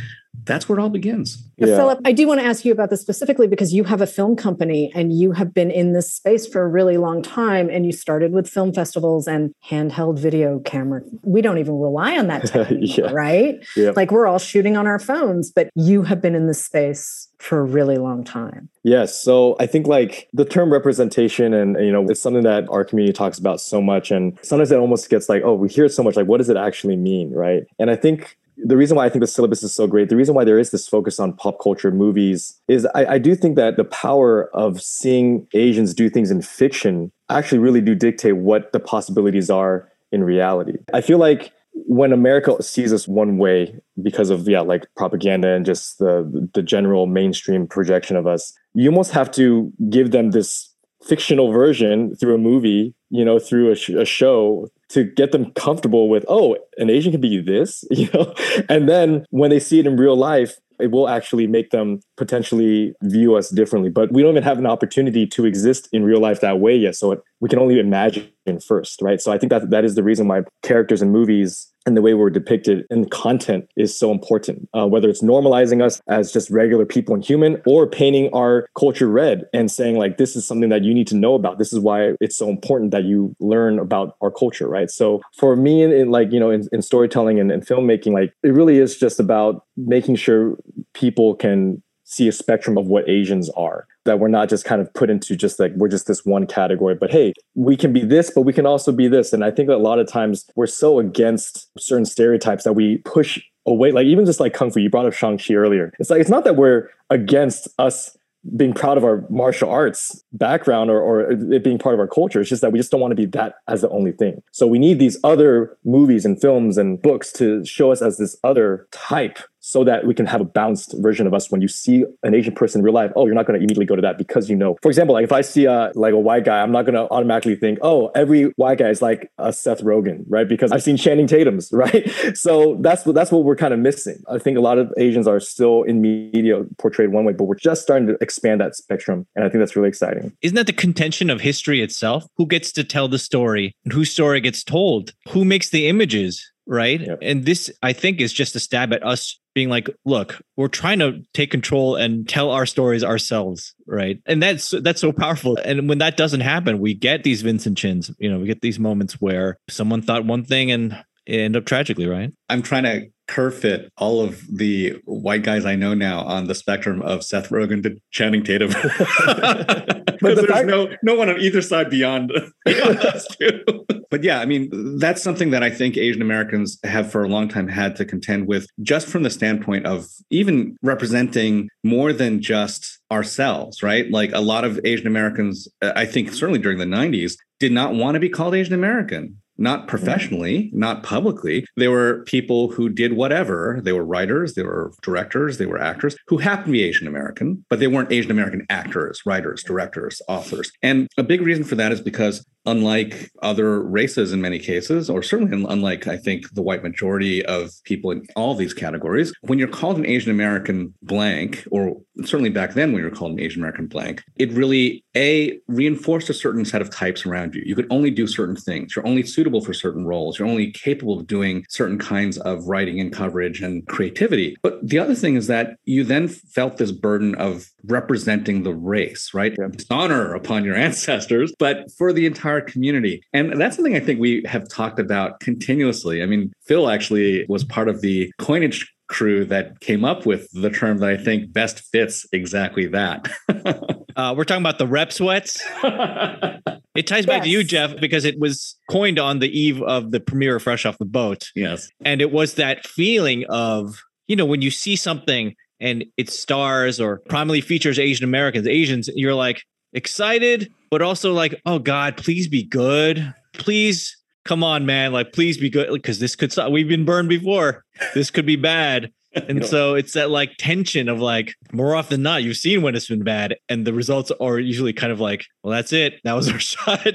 [0.44, 1.42] that's where it all begins.
[1.56, 1.76] Yeah.
[1.76, 4.36] Philip, I do want to ask you about this specifically because you have a film
[4.36, 7.92] company and you have been in this space for a really long time and you
[7.92, 11.02] started with film festivals and handheld video camera.
[11.22, 13.10] We don't even rely on that anymore, yeah.
[13.12, 13.66] right?
[13.76, 13.92] Yeah.
[13.94, 17.60] Like we're all shooting on our phones, but you have been in this space for
[17.60, 18.68] a really long time.
[18.82, 19.20] Yes.
[19.20, 23.12] So I think like the term representation and you know it's something that our community
[23.12, 26.02] talks about so much and sometimes it almost gets like oh we hear it so
[26.02, 27.64] much like what does it actually mean, right?
[27.78, 30.34] And I think the reason why I think the syllabus is so great, the reason
[30.34, 33.76] why there is this focus on pop culture movies is I, I, do think that
[33.76, 38.80] the power of seeing Asians do things in fiction actually really do dictate what the
[38.80, 40.74] possibilities are in reality.
[40.92, 45.66] I feel like when America sees us one way because of yeah, like propaganda and
[45.66, 50.70] just the the general mainstream projection of us, you almost have to give them this
[51.02, 55.52] fictional version through a movie, you know, through a, sh- a show to get them
[55.52, 58.34] comfortable with, oh, an Asian can be this, you know,
[58.68, 62.94] and then when they see it in real life, it will actually make them potentially
[63.02, 63.90] view us differently.
[63.90, 66.96] But we don't even have an opportunity to exist in real life that way yet.
[66.96, 68.28] So it, we can only imagine
[68.66, 69.20] first, right?
[69.20, 72.14] So I think that that is the reason why characters in movies and the way
[72.14, 74.68] we're depicted in content is so important.
[74.74, 79.08] Uh, whether it's normalizing us as just regular people and human, or painting our culture
[79.08, 81.58] red and saying like this is something that you need to know about.
[81.58, 84.90] This is why it's so important that you learn about our culture, right?
[84.90, 88.32] So for me, in, in like you know, in, in storytelling and, and filmmaking, like
[88.42, 90.56] it really is just about making sure
[90.94, 93.86] people can see a spectrum of what Asians are.
[94.04, 96.94] That we're not just kind of put into just like we're just this one category,
[96.94, 99.32] but hey, we can be this, but we can also be this.
[99.32, 102.98] And I think that a lot of times we're so against certain stereotypes that we
[102.98, 103.92] push away.
[103.92, 105.92] Like even just like Kung Fu, you brought up Shang-Chi earlier.
[105.98, 108.16] It's like it's not that we're against us
[108.56, 112.40] being proud of our martial arts background or, or it being part of our culture.
[112.40, 114.42] It's just that we just don't want to be that as the only thing.
[114.52, 118.36] So we need these other movies and films and books to show us as this
[118.44, 122.04] other type so that we can have a balanced version of us when you see
[122.22, 123.10] an Asian person in real life.
[123.16, 124.76] Oh, you're not going to immediately go to that because you know.
[124.82, 127.10] For example, like if I see a like a white guy, I'm not going to
[127.10, 130.46] automatically think, oh, every white guy is like a Seth Rogen, right?
[130.46, 132.10] Because I've seen Channing Tatum's, right?
[132.34, 134.22] So that's what that's what we're kind of missing.
[134.28, 137.54] I think a lot of Asians are still in media portrayed one way, but we're
[137.54, 140.36] just starting to expand that spectrum, and I think that's really exciting.
[140.42, 142.26] Isn't that the contention of history itself?
[142.36, 145.14] Who gets to tell the story and whose story gets told?
[145.30, 146.50] Who makes the images?
[146.66, 147.00] right?
[147.00, 147.18] Yep.
[147.20, 150.98] And this, I think, is just a stab at us being like, look, we're trying
[150.98, 154.20] to take control and tell our stories ourselves, right?
[154.26, 155.56] And that's that's so powerful.
[155.56, 158.10] And when that doesn't happen, we get these Vincent Chins.
[158.18, 162.06] You know, we get these moments where someone thought one thing and end up tragically,
[162.06, 162.32] right?
[162.48, 166.54] I'm trying to curve fit all of the white guys I know now on the
[166.54, 168.70] spectrum of Seth Rogen to Channing Tatum.
[169.26, 172.32] but the there's fact- no no one on either side beyond,
[172.64, 173.62] beyond us two.
[174.10, 177.48] But yeah, I mean, that's something that I think Asian Americans have for a long
[177.48, 183.00] time had to contend with, just from the standpoint of even representing more than just
[183.10, 184.10] ourselves, right?
[184.10, 187.94] Like a lot of Asian Americans, uh, I think certainly during the 90s, did not
[187.94, 191.66] want to be called Asian American not professionally, not publicly.
[191.76, 193.80] They were people who did whatever.
[193.82, 197.64] They were writers, they were directors, they were actors who happened to be Asian American,
[197.68, 200.70] but they weren't Asian American actors, writers, directors, authors.
[200.82, 205.22] And a big reason for that is because unlike other races in many cases, or
[205.22, 209.68] certainly unlike, I think, the white majority of people in all these categories, when you're
[209.68, 213.60] called an Asian American blank, or certainly back then when you were called an Asian
[213.60, 217.62] American blank, it really, A, reinforced a certain set of types around you.
[217.64, 218.94] You could only do certain things.
[218.94, 220.38] You're only suitable for certain roles.
[220.38, 224.56] You're only capable of doing certain kinds of writing and coverage and creativity.
[224.62, 229.32] But the other thing is that you then felt this burden of representing the race,
[229.34, 229.54] right?
[229.58, 229.68] Yeah.
[229.90, 233.22] honor upon your ancestors, but for the entire community.
[233.32, 236.22] And that's something I think we have talked about continuously.
[236.22, 240.70] I mean, Phil actually was part of the coinage crew that came up with the
[240.70, 243.28] term that I think best fits exactly that.
[244.16, 245.62] uh, we're talking about the rep sweats.
[246.94, 247.26] It ties yes.
[247.26, 250.62] back to you, Jeff, because it was coined on the eve of the premiere of
[250.62, 251.50] Fresh Off the Boat.
[251.56, 251.90] Yes.
[252.04, 257.00] And it was that feeling of, you know, when you see something and it stars
[257.00, 262.46] or primarily features Asian Americans, Asians, you're like excited, but also like, oh God, please
[262.46, 263.34] be good.
[263.54, 265.12] Please come on, man.
[265.12, 265.92] Like, please be good.
[265.92, 267.84] Because this could we've been burned before.
[268.14, 269.12] This could be bad.
[269.48, 272.94] And so it's that like tension of like more often than not, you've seen when
[272.94, 276.14] it's been bad, and the results are usually kind of like, well, that's it.
[276.24, 277.06] That was our shot.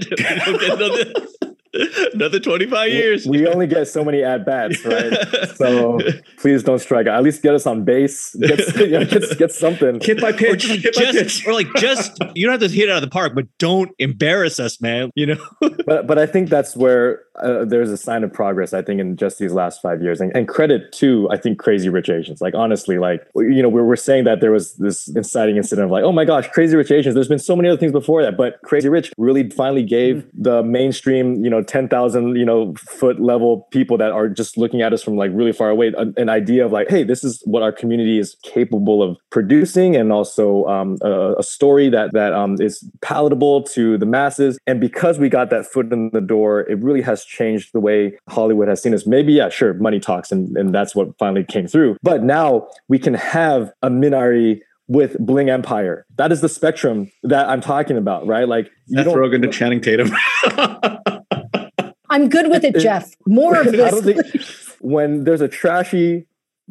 [2.14, 3.28] Another 25 years.
[3.28, 5.14] We, only get so many at bats, right?
[5.56, 6.00] so
[6.38, 7.18] please don't strike out.
[7.18, 8.36] At least get us on base.
[8.36, 10.00] Get, you know, get, get something.
[10.02, 10.66] Hit by pitch.
[10.66, 11.48] Or just, just pitch.
[11.48, 13.92] or like just you don't have to hit it out of the park, but don't
[14.00, 15.12] embarrass us, man.
[15.16, 15.46] You know.
[15.86, 18.74] but but I think that's where uh, there's a sign of progress.
[18.74, 21.90] I think in just these last five years, and, and credit to I think Crazy
[21.90, 22.42] Rich Asians.
[22.42, 25.92] Like honestly, like you know, we're we're saying that there was this inciting incident of
[25.92, 27.16] like, oh my gosh, Crazy Rich Asians.
[27.16, 30.44] There's been so many other things before that, but Crazy Rich really finally gave mm-hmm.
[30.44, 34.82] the mainstream, you know, ten thousand you know foot level people that are just looking
[34.82, 37.42] at us from like really far away an, an idea of like, hey, this is
[37.46, 42.34] what our community is capable of producing, and also um, a, a, story that that
[42.34, 44.60] um, is palatable to the masses.
[44.68, 48.18] And because we got that foot in the door, it really has changed the way
[48.28, 49.06] Hollywood has seen us.
[49.06, 51.98] Maybe, yeah, sure, money talks, and, and that's what finally came through.
[52.02, 56.06] But now we can have a Minari with Bling Empire.
[56.18, 58.48] That is the spectrum that I'm talking about, right?
[58.48, 60.12] Like you Seth Rogen to Channing Tatum.
[62.10, 63.14] I'm good with it, Jeff.
[63.28, 64.02] More of this.
[64.02, 66.26] Think when there's a trashy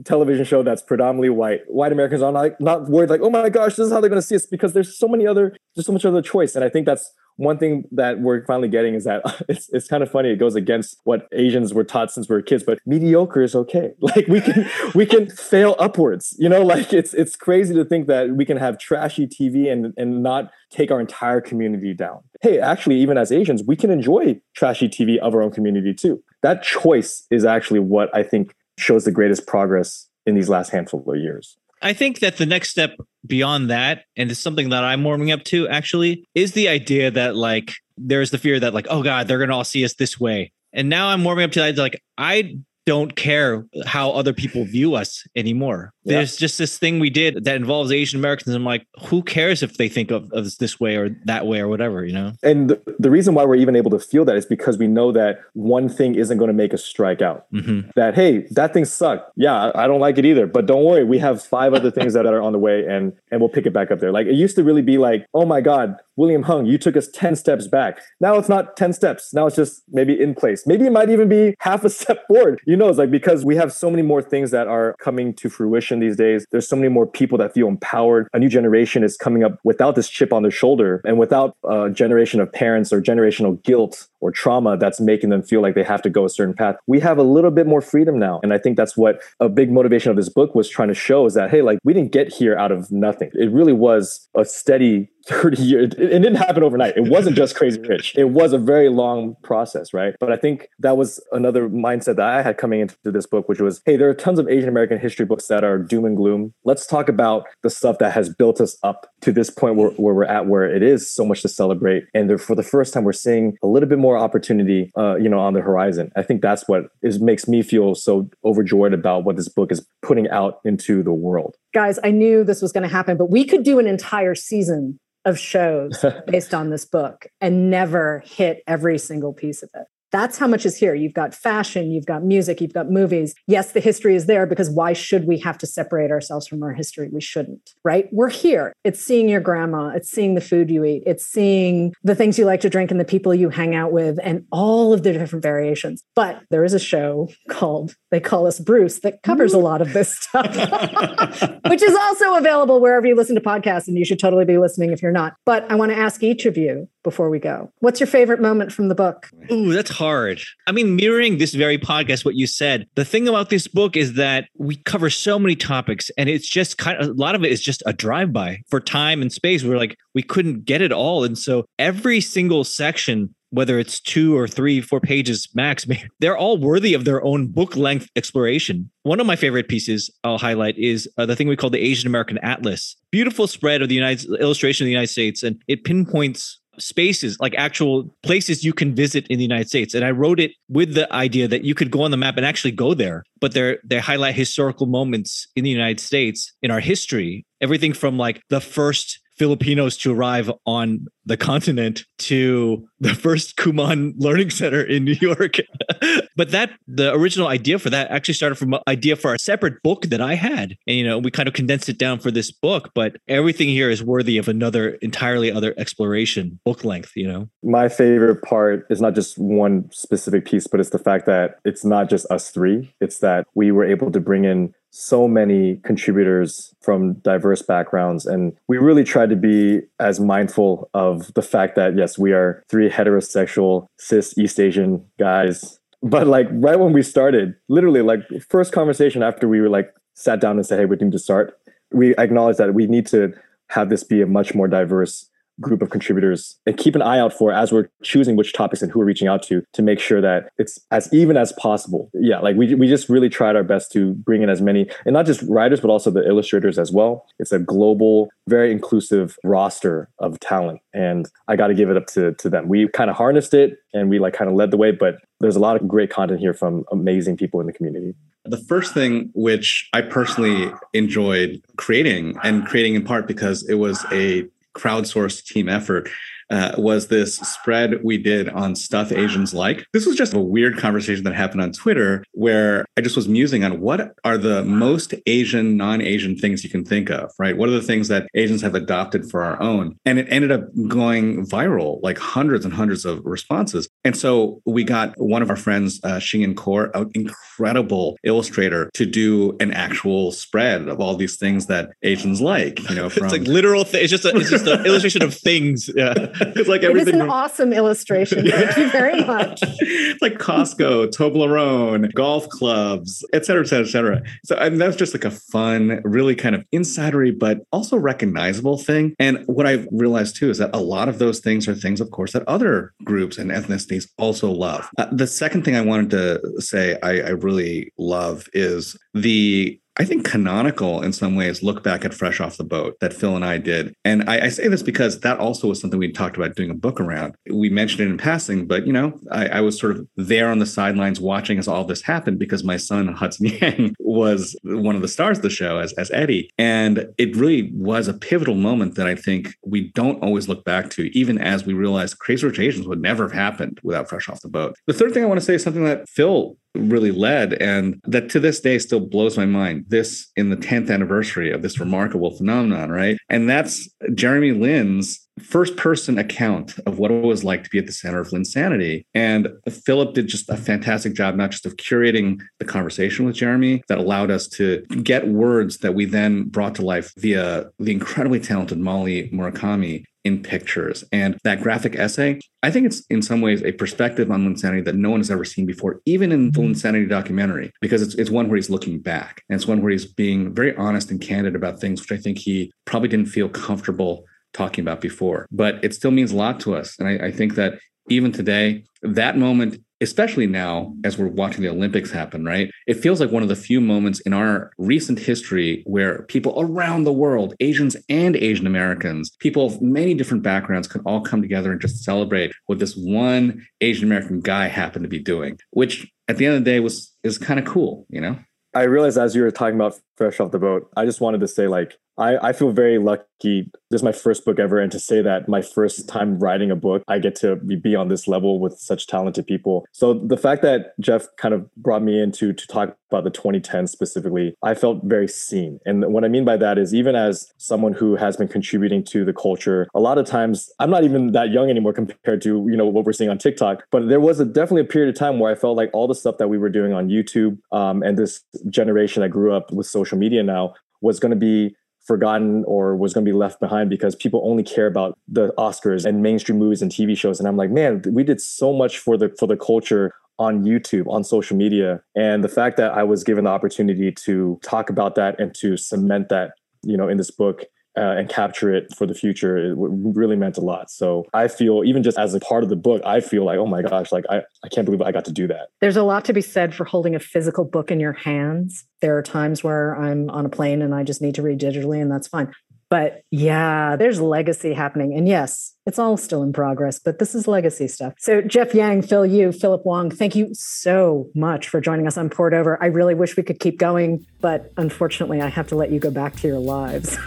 [0.04, 3.76] television show that's predominantly white, white Americans are like not worried like, oh my gosh,
[3.76, 5.92] this is how they're going to see us because there's so many other, there's so
[5.92, 9.22] much other choice, and I think that's one thing that we're finally getting is that
[9.48, 10.30] it's it's kind of funny.
[10.30, 13.94] It goes against what Asians were taught since we were kids, but mediocre is okay.
[14.08, 16.34] Like we can we can fail upwards.
[16.38, 19.94] You know, like it's it's crazy to think that we can have trashy TV and
[19.96, 22.20] and not take our entire community down.
[22.40, 26.22] Hey, actually, even as Asians, we can enjoy trashy TV of our own community too.
[26.42, 31.04] That choice is actually what I think shows the greatest progress in these last handful
[31.06, 31.56] of years.
[31.80, 32.96] I think that the next step
[33.28, 37.36] beyond that, and it's something that I'm warming up to actually, is the idea that
[37.36, 40.52] like there's the fear that like, oh God, they're gonna all see us this way.
[40.72, 42.56] And now I'm warming up to that like I
[42.88, 45.92] don't care how other people view us anymore.
[46.04, 46.16] Yeah.
[46.16, 48.56] There's just this thing we did that involves Asian Americans.
[48.56, 51.68] I'm like, who cares if they think of, us this way or that way or
[51.68, 52.32] whatever, you know?
[52.42, 55.12] And the, the, reason why we're even able to feel that is because we know
[55.12, 57.44] that one thing isn't going to make us strike out.
[57.52, 57.90] Mm-hmm.
[57.94, 59.32] That, hey, that thing sucked.
[59.36, 60.46] Yeah, I don't like it either.
[60.46, 63.40] But don't worry, we have five other things that are on the way and and
[63.42, 64.12] we'll pick it back up there.
[64.12, 67.08] Like it used to really be like, oh my God, William Hung, you took us
[67.08, 68.00] 10 steps back.
[68.20, 69.32] Now it's not 10 steps.
[69.32, 70.66] Now it's just maybe in place.
[70.66, 72.60] Maybe it might even be half a step forward.
[72.66, 75.48] You know, it's like because we have so many more things that are coming to
[75.48, 76.44] fruition these days.
[76.50, 78.26] There's so many more people that feel empowered.
[78.32, 81.88] A new generation is coming up without this chip on their shoulder and without a
[81.88, 86.02] generation of parents or generational guilt or trauma that's making them feel like they have
[86.02, 86.76] to go a certain path.
[86.86, 88.40] We have a little bit more freedom now.
[88.42, 91.26] And I think that's what a big motivation of this book was trying to show
[91.26, 93.30] is that, hey, like we didn't get here out of nothing.
[93.34, 95.84] It really was a steady 30 years.
[95.94, 96.96] It, it, didn't happen overnight.
[96.96, 98.14] It wasn't just crazy rich.
[98.18, 100.14] It was a very long process, right?
[100.18, 103.60] But I think that was another mindset that I had coming into this book, which
[103.60, 106.54] was, hey, there are tons of Asian American history books that are doom and gloom.
[106.64, 110.14] Let's talk about the stuff that has built us up to this point where, where
[110.14, 112.04] we're at, where it is so much to celebrate.
[112.14, 115.40] And for the first time, we're seeing a little bit more opportunity, uh, you know,
[115.40, 116.12] on the horizon.
[116.16, 119.86] I think that's what is makes me feel so overjoyed about what this book is
[120.02, 121.56] putting out into the world.
[121.74, 124.98] Guys, I knew this was going to happen, but we could do an entire season
[125.24, 129.86] of shows based on this book and never hit every single piece of it.
[130.10, 130.94] That's how much is here.
[130.94, 133.34] You've got fashion, you've got music, you've got movies.
[133.46, 136.72] Yes, the history is there because why should we have to separate ourselves from our
[136.72, 137.08] history?
[137.12, 138.08] We shouldn't, right?
[138.12, 138.72] We're here.
[138.84, 142.44] It's seeing your grandma, it's seeing the food you eat, it's seeing the things you
[142.44, 145.42] like to drink and the people you hang out with and all of the different
[145.42, 146.02] variations.
[146.14, 149.92] But there is a show called They Call Us Bruce that covers a lot of
[149.92, 150.46] this stuff,
[151.68, 153.88] which is also available wherever you listen to podcasts.
[153.88, 155.34] And you should totally be listening if you're not.
[155.44, 158.70] But I want to ask each of you before we go what's your favorite moment
[158.70, 159.30] from the book?
[159.50, 160.40] Ooh, that's hard.
[160.66, 164.14] I mean, mirroring this very podcast, what you said, the thing about this book is
[164.14, 167.52] that we cover so many topics and it's just kind of a lot of it
[167.52, 169.64] is just a drive by for time and space.
[169.64, 171.24] We're like, we couldn't get it all.
[171.24, 175.86] And so every single section whether it's two or three, four pages max,
[176.20, 178.90] they're all worthy of their own book length exploration.
[179.04, 182.06] One of my favorite pieces I'll highlight is uh, the thing we call the Asian
[182.06, 182.96] American Atlas.
[183.10, 187.54] Beautiful spread of the United illustration of the United States, and it pinpoints spaces, like
[187.56, 189.94] actual places you can visit in the United States.
[189.94, 192.46] And I wrote it with the idea that you could go on the map and
[192.46, 196.80] actually go there, but they they highlight historical moments in the United States in our
[196.80, 197.44] history.
[197.60, 204.14] Everything from like the first Filipinos to arrive on the continent to the first Kumon
[204.16, 205.56] Learning Center in New York.
[206.36, 209.82] but that the original idea for that actually started from an idea for a separate
[209.82, 210.76] book that I had.
[210.86, 213.90] And you know, we kind of condensed it down for this book, but everything here
[213.90, 217.48] is worthy of another entirely other exploration, book length, you know.
[217.62, 221.84] My favorite part is not just one specific piece, but it's the fact that it's
[221.84, 222.92] not just us three.
[223.00, 228.26] It's that we were able to bring in so many contributors from diverse backgrounds.
[228.26, 232.64] And we really tried to be as mindful of the fact that, yes, we are
[232.68, 235.78] three heterosexual, cis East Asian guys.
[236.02, 240.40] But like right when we started, literally like first conversation after we were like sat
[240.40, 241.58] down and said, hey, we need to start,
[241.92, 243.32] we acknowledged that we need to
[243.68, 245.27] have this be a much more diverse
[245.60, 248.90] group of contributors and keep an eye out for as we're choosing which topics and
[248.90, 252.10] who we're reaching out to to make sure that it's as even as possible.
[252.14, 255.12] Yeah, like we, we just really tried our best to bring in as many, and
[255.12, 257.26] not just writers, but also the illustrators as well.
[257.38, 260.80] It's a global, very inclusive roster of talent.
[260.92, 262.68] And I got to give it up to, to them.
[262.68, 265.56] We kind of harnessed it and we like kind of led the way, but there's
[265.56, 268.14] a lot of great content here from amazing people in the community.
[268.44, 274.04] The first thing which I personally enjoyed creating and creating in part because it was
[274.10, 274.48] a
[274.78, 276.08] crowdsourced team effort
[276.50, 279.86] uh, was this spread we did on stuff Asians like.
[279.92, 283.64] This was just a weird conversation that happened on Twitter where I just was musing
[283.64, 287.56] on what are the most Asian, non Asian things you can think of, right?
[287.56, 289.96] What are the things that Asians have adopted for our own?
[290.04, 293.88] And it ended up going viral, like hundreds and hundreds of responses.
[294.04, 299.06] And so we got one of our friends, uh, Xingyan Kor, an incredible illustrator, to
[299.06, 302.88] do an actual spread of all these things that Asians like.
[302.88, 303.84] You know, from it's like literal.
[303.84, 305.90] Th- it's just a, it's just an illustration of things.
[305.94, 307.14] Yeah, it's like everything.
[307.14, 308.46] It is an awesome illustration.
[308.50, 309.60] Thank you very much.
[309.62, 314.22] It's like Costco, Toblerone, golf clubs, et cetera, et cetera, et cetera.
[314.44, 318.78] So I mean, that's just like a fun, really kind of insidery, but also recognizable
[318.78, 319.14] thing.
[319.18, 322.10] And what I've realized too is that a lot of those things are things, of
[322.10, 324.88] course, that other groups and ethnicities also love.
[324.98, 330.04] Uh, the second thing I wanted to say I, I really love is the I
[330.04, 333.44] think canonical in some ways look back at Fresh Off the Boat that Phil and
[333.44, 333.94] I did.
[334.04, 336.74] And I, I say this because that also was something we talked about doing a
[336.74, 337.34] book around.
[337.50, 340.60] We mentioned it in passing, but you know, I, I was sort of there on
[340.60, 345.02] the sidelines watching as all this happened because my son Hudson Yang was one of
[345.02, 346.48] the stars of the show as, as Eddie.
[346.58, 350.90] And it really was a pivotal moment that I think we don't always look back
[350.90, 354.42] to, even as we realize Crazy Rich Asians would never have happened without Fresh Off
[354.42, 354.76] the Boat.
[354.86, 357.54] The third thing I want to say is something that Phil really led.
[357.54, 361.62] And that to this day still blows my mind this in the 10th anniversary of
[361.62, 361.84] this mm-hmm.
[361.84, 363.18] remarkable phenomenon right?
[363.28, 367.86] And that's Jeremy Lin's first person account of what it was like to be at
[367.86, 369.04] the center of Linsanity.
[369.14, 373.82] And Philip did just a fantastic job, not just of curating the conversation with Jeremy
[373.88, 378.40] that allowed us to get words that we then brought to life via the incredibly
[378.40, 381.02] talented Molly Murakami in pictures.
[381.10, 384.94] And that graphic essay, I think it's in some ways a perspective on Linsanity that
[384.94, 386.72] no one has ever seen before, even in the mm-hmm.
[386.72, 390.06] Linsanity documentary, because it's, it's one where he's looking back and it's one where he's
[390.06, 394.24] being very honest and candid about things, which I think he probably didn't feel comfortable
[394.52, 395.46] talking about before.
[395.50, 396.96] But it still means a lot to us.
[396.98, 397.78] And I, I think that
[398.10, 402.70] even today, that moment especially now as we're watching the Olympics happen, right?
[402.86, 407.04] It feels like one of the few moments in our recent history where people around
[407.04, 411.72] the world, Asians and Asian Americans, people of many different backgrounds can all come together
[411.72, 416.36] and just celebrate what this one Asian American guy happened to be doing, which at
[416.36, 418.38] the end of the day was is kind of cool, you know?
[418.74, 421.48] I realized as you were talking about fresh off the boat, I just wanted to
[421.48, 423.70] say like I, I feel very lucky.
[423.90, 426.76] This is my first book ever, and to say that my first time writing a
[426.76, 429.86] book, I get to be on this level with such talented people.
[429.92, 433.86] So the fact that Jeff kind of brought me into to talk about the 2010
[433.86, 435.78] specifically, I felt very seen.
[435.86, 439.24] And what I mean by that is even as someone who has been contributing to
[439.24, 442.76] the culture, a lot of times I'm not even that young anymore compared to you
[442.76, 443.84] know what we're seeing on TikTok.
[443.90, 446.14] But there was a, definitely a period of time where I felt like all the
[446.14, 449.86] stuff that we were doing on YouTube um, and this generation that grew up with
[449.86, 451.74] social media now was going to be
[452.06, 456.06] forgotten or was going to be left behind because people only care about the Oscars
[456.06, 457.38] and mainstream movies and TV shows.
[457.38, 461.06] And I'm like, man, we did so much for the for the culture on YouTube,
[461.08, 462.00] on social media.
[462.14, 465.76] And the fact that I was given the opportunity to talk about that and to
[465.76, 466.52] cement that,
[466.82, 467.64] you know, in this book
[467.98, 470.90] uh, and capture it for the future it really meant a lot.
[470.90, 473.66] So I feel even just as a part of the book, I feel like, oh
[473.66, 475.68] my gosh, like I, I can't believe I got to do that.
[475.80, 478.84] There's a lot to be said for holding a physical book in your hands.
[479.00, 482.00] There are times where I'm on a plane and I just need to read digitally,
[482.00, 482.52] and that's fine.
[482.90, 485.14] But yeah, there's legacy happening.
[485.14, 488.14] And yes, it's all still in progress, but this is legacy stuff.
[488.18, 492.30] So, Jeff Yang, Phil Yu, Philip Wang, thank you so much for joining us on
[492.30, 492.82] Poured Over.
[492.82, 496.10] I really wish we could keep going, but unfortunately, I have to let you go
[496.10, 497.14] back to your lives.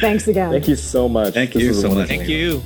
[0.00, 0.50] Thanks again.
[0.50, 1.32] Thank you so much.
[1.32, 2.08] Thank This you so much.
[2.08, 2.62] Thank you.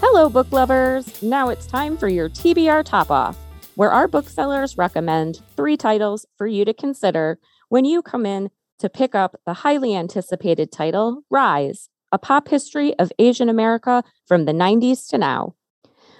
[0.00, 1.22] Hello, book lovers!
[1.22, 3.36] Now it's time for your TBR Top Off,
[3.74, 8.88] where our booksellers recommend three titles for you to consider when you come in to
[8.88, 14.52] pick up the highly anticipated title, Rise A Pop History of Asian America from the
[14.52, 15.54] 90s to Now.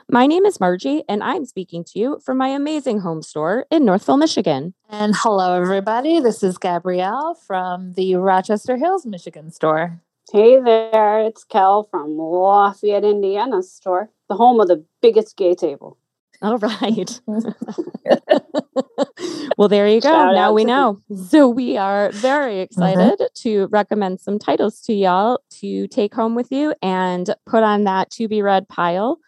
[0.08, 3.84] My name is Margie, and I'm speaking to you from my amazing home store in
[3.84, 4.74] Northville, Michigan.
[4.88, 6.20] And hello, everybody.
[6.20, 10.00] This is Gabrielle from the Rochester Hills, Michigan store.
[10.30, 15.98] Hey there, it's Kel from Lafayette, Indiana store, the home of the biggest gay table.
[16.42, 17.20] All right.
[19.56, 20.10] well, there you go.
[20.10, 21.00] Shout now we know.
[21.28, 26.50] So we are very excited to recommend some titles to y'all to take home with
[26.50, 29.18] you and put on that to be read pile.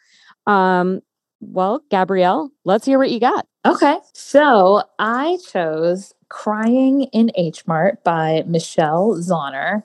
[0.46, 1.00] Um,
[1.40, 3.46] well, Gabrielle, let's hear what you got.
[3.64, 3.98] Okay.
[4.12, 9.82] So I chose Crying in H Mart by Michelle Zauner.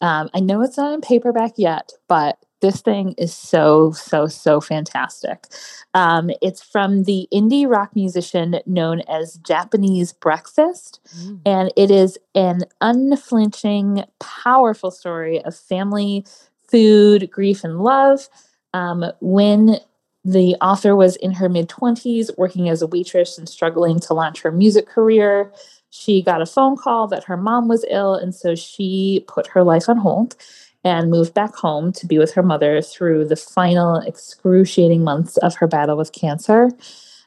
[0.00, 4.60] Um, I know it's not in paperback yet, but This thing is so, so, so
[4.60, 5.46] fantastic.
[5.94, 11.00] Um, it's from the indie rock musician known as Japanese Breakfast.
[11.18, 11.40] Mm.
[11.44, 16.24] And it is an unflinching, powerful story of family,
[16.68, 18.28] food, grief, and love.
[18.72, 19.78] Um, when
[20.24, 24.40] the author was in her mid 20s, working as a waitress and struggling to launch
[24.42, 25.52] her music career.
[25.90, 29.64] She got a phone call that her mom was ill, and so she put her
[29.64, 30.36] life on hold
[30.84, 35.54] and moved back home to be with her mother through the final excruciating months of
[35.56, 36.70] her battle with cancer.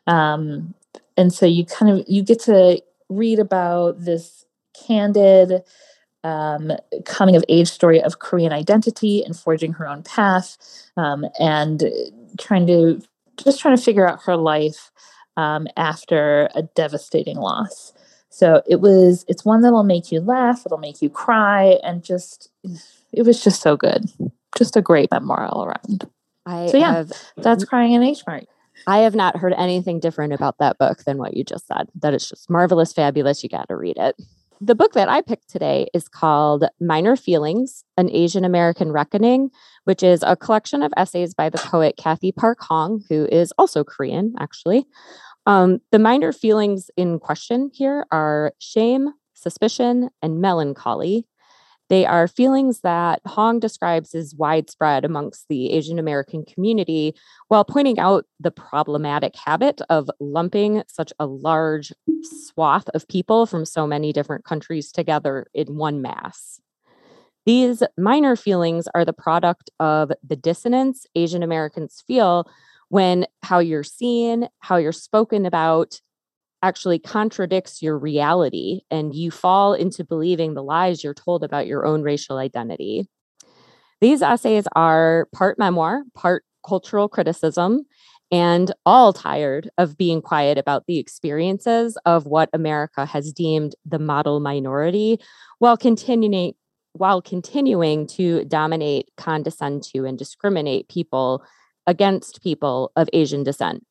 [0.08, 0.74] Um,
[1.18, 4.46] and so you kind of you get to read about this
[4.86, 5.64] candid
[6.24, 6.72] um,
[7.06, 10.58] coming of age story of Korean identity and forging her own path,
[10.98, 11.84] um, and
[12.40, 13.02] trying to
[13.38, 14.92] just trying to figure out her life
[15.38, 17.94] um, after a devastating loss.
[18.30, 22.50] So it was it's one that'll make you laugh, it'll make you cry, and just
[23.16, 24.06] it was just so good.
[24.58, 26.10] Just a great memoir all around.
[26.46, 28.46] I so yeah, have, that's crying in H Mart.
[28.88, 31.90] I have not heard anything different about that book than what you just said.
[31.96, 33.42] That it's just marvelous, fabulous.
[33.44, 34.16] You got to read it.
[34.62, 39.50] The book that I picked today is called Minor Feelings An Asian American Reckoning,
[39.84, 43.84] which is a collection of essays by the poet Cathy Park Hong, who is also
[43.84, 44.86] Korean, actually.
[45.46, 51.28] Um, the minor feelings in question here are shame, suspicion, and melancholy.
[51.90, 57.14] They are feelings that Hong describes as widespread amongst the Asian American community
[57.48, 63.66] while pointing out the problematic habit of lumping such a large swath of people from
[63.66, 66.60] so many different countries together in one mass.
[67.46, 72.50] These minor feelings are the product of the dissonance Asian Americans feel
[72.90, 76.02] when how you're seen, how you're spoken about,
[76.66, 81.86] actually contradicts your reality and you fall into believing the lies you're told about your
[81.86, 83.08] own racial identity.
[84.02, 87.86] These essays are part memoir, part cultural criticism,
[88.32, 94.00] and all tired of being quiet about the experiences of what America has deemed the
[94.00, 95.20] model minority
[95.60, 96.54] while continuing
[96.94, 101.44] while continuing to dominate, condescend to, and discriminate people
[101.86, 103.86] against people of Asian descent.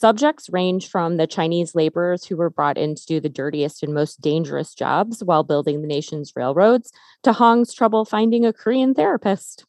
[0.00, 3.92] Subjects range from the Chinese laborers who were brought in to do the dirtiest and
[3.92, 6.92] most dangerous jobs while building the nation's railroads
[7.24, 9.64] to Hong's trouble finding a Korean therapist.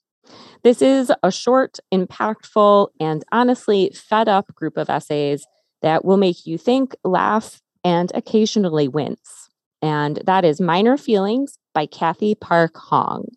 [0.61, 5.47] This is a short, impactful, and honestly fed up group of essays
[5.81, 9.49] that will make you think, laugh, and occasionally wince.
[9.81, 13.29] And that is Minor Feelings by Cathy Park Hong.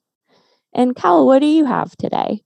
[0.75, 2.43] And Cal, what do you have today?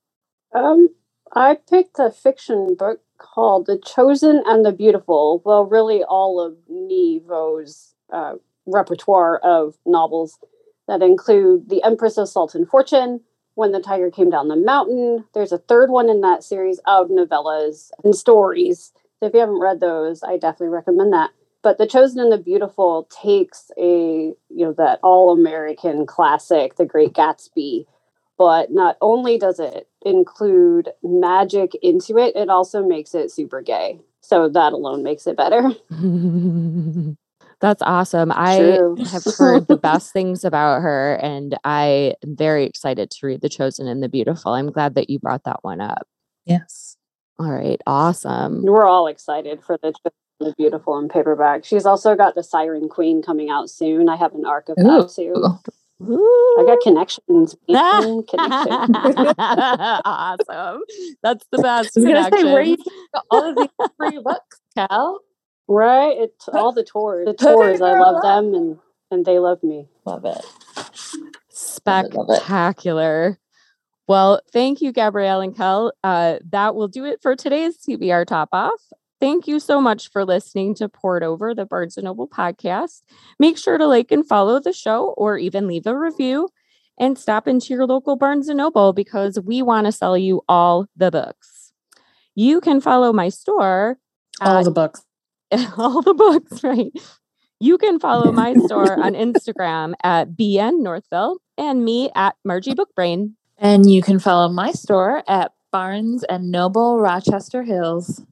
[0.55, 0.91] Um,
[1.35, 5.43] I picked a fiction book called The Chosen and the Beautiful.
[5.45, 8.35] Well, really, all of Nghi Vo's uh,
[8.67, 10.39] repertoire of novels
[10.89, 13.21] that include The Empress of Salt and Fortune,
[13.55, 15.25] When the Tiger Came Down the Mountain.
[15.35, 18.93] There's a third one in that series of novellas and stories.
[19.19, 21.31] So if you haven't read those, I definitely recommend that.
[21.63, 26.85] But The Chosen and the Beautiful takes a, you know, that all American classic, The
[26.85, 27.87] Great Gatsby,
[28.39, 34.01] but not only does it include magic into it, it also makes it super gay.
[34.21, 35.71] So that alone makes it better.
[37.61, 38.31] That's awesome.
[38.31, 38.97] True.
[38.99, 43.41] I have heard the best things about her, and I am very excited to read
[43.41, 44.53] The Chosen and the Beautiful.
[44.53, 46.07] I'm glad that you brought that one up.
[46.45, 46.97] Yes.
[47.39, 47.81] All right.
[47.87, 48.63] Awesome.
[48.63, 51.65] We're all excited for The Chosen and the Beautiful in paperback.
[51.65, 54.09] She's also got The Siren Queen coming out soon.
[54.09, 54.83] I have an arc of Ooh.
[54.83, 55.73] that too.
[56.03, 56.57] Ooh.
[56.59, 57.57] I got connections.
[57.67, 59.35] connections.
[59.39, 60.83] awesome.
[61.23, 61.97] That's the best.
[61.97, 62.77] I was gonna say where you
[63.31, 65.21] all of these free books, Cal.
[65.69, 66.17] Right.
[66.19, 67.27] It's all the tours.
[67.27, 67.81] The tours.
[67.81, 68.79] I love them and
[69.11, 69.89] and they love me.
[70.05, 70.45] Love it.
[71.49, 73.39] Spectacular.
[74.09, 75.93] Well, thank you, Gabrielle and Cal.
[76.05, 78.81] Uh, that will do it for today's TBR Top Off.
[79.19, 83.03] Thank you so much for listening to Poured Over, the Barnes & Noble podcast.
[83.39, 86.51] Make sure to like and follow the show or even leave a review
[86.99, 90.87] and stop into your local Barnes & Noble because we want to sell you all
[90.97, 91.73] the books.
[92.35, 93.99] You can follow my store.
[94.41, 95.03] All the books.
[95.79, 96.91] All the books, right.
[97.61, 103.35] You can follow my store on Instagram at BN Northville and me at Margie Bookbrain.
[103.57, 108.23] And you can follow my store at Barnes and Noble Rochester Hills.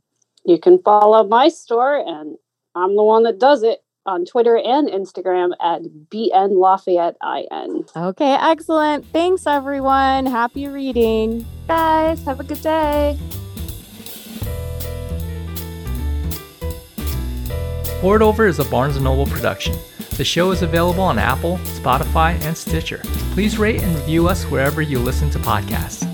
[0.44, 2.36] You can follow my store, and
[2.74, 7.86] I'm the one that does it on Twitter and Instagram at BN Lafayette IN.
[7.96, 9.06] Okay, excellent.
[9.06, 10.26] Thanks, everyone.
[10.26, 11.46] Happy reading.
[11.66, 13.18] Guys, have a good day.
[18.02, 19.74] Poured Over is a Barnes & Noble production.
[20.18, 23.00] The show is available on Apple, Spotify, and Stitcher.
[23.32, 26.13] Please rate and review us wherever you listen to podcasts.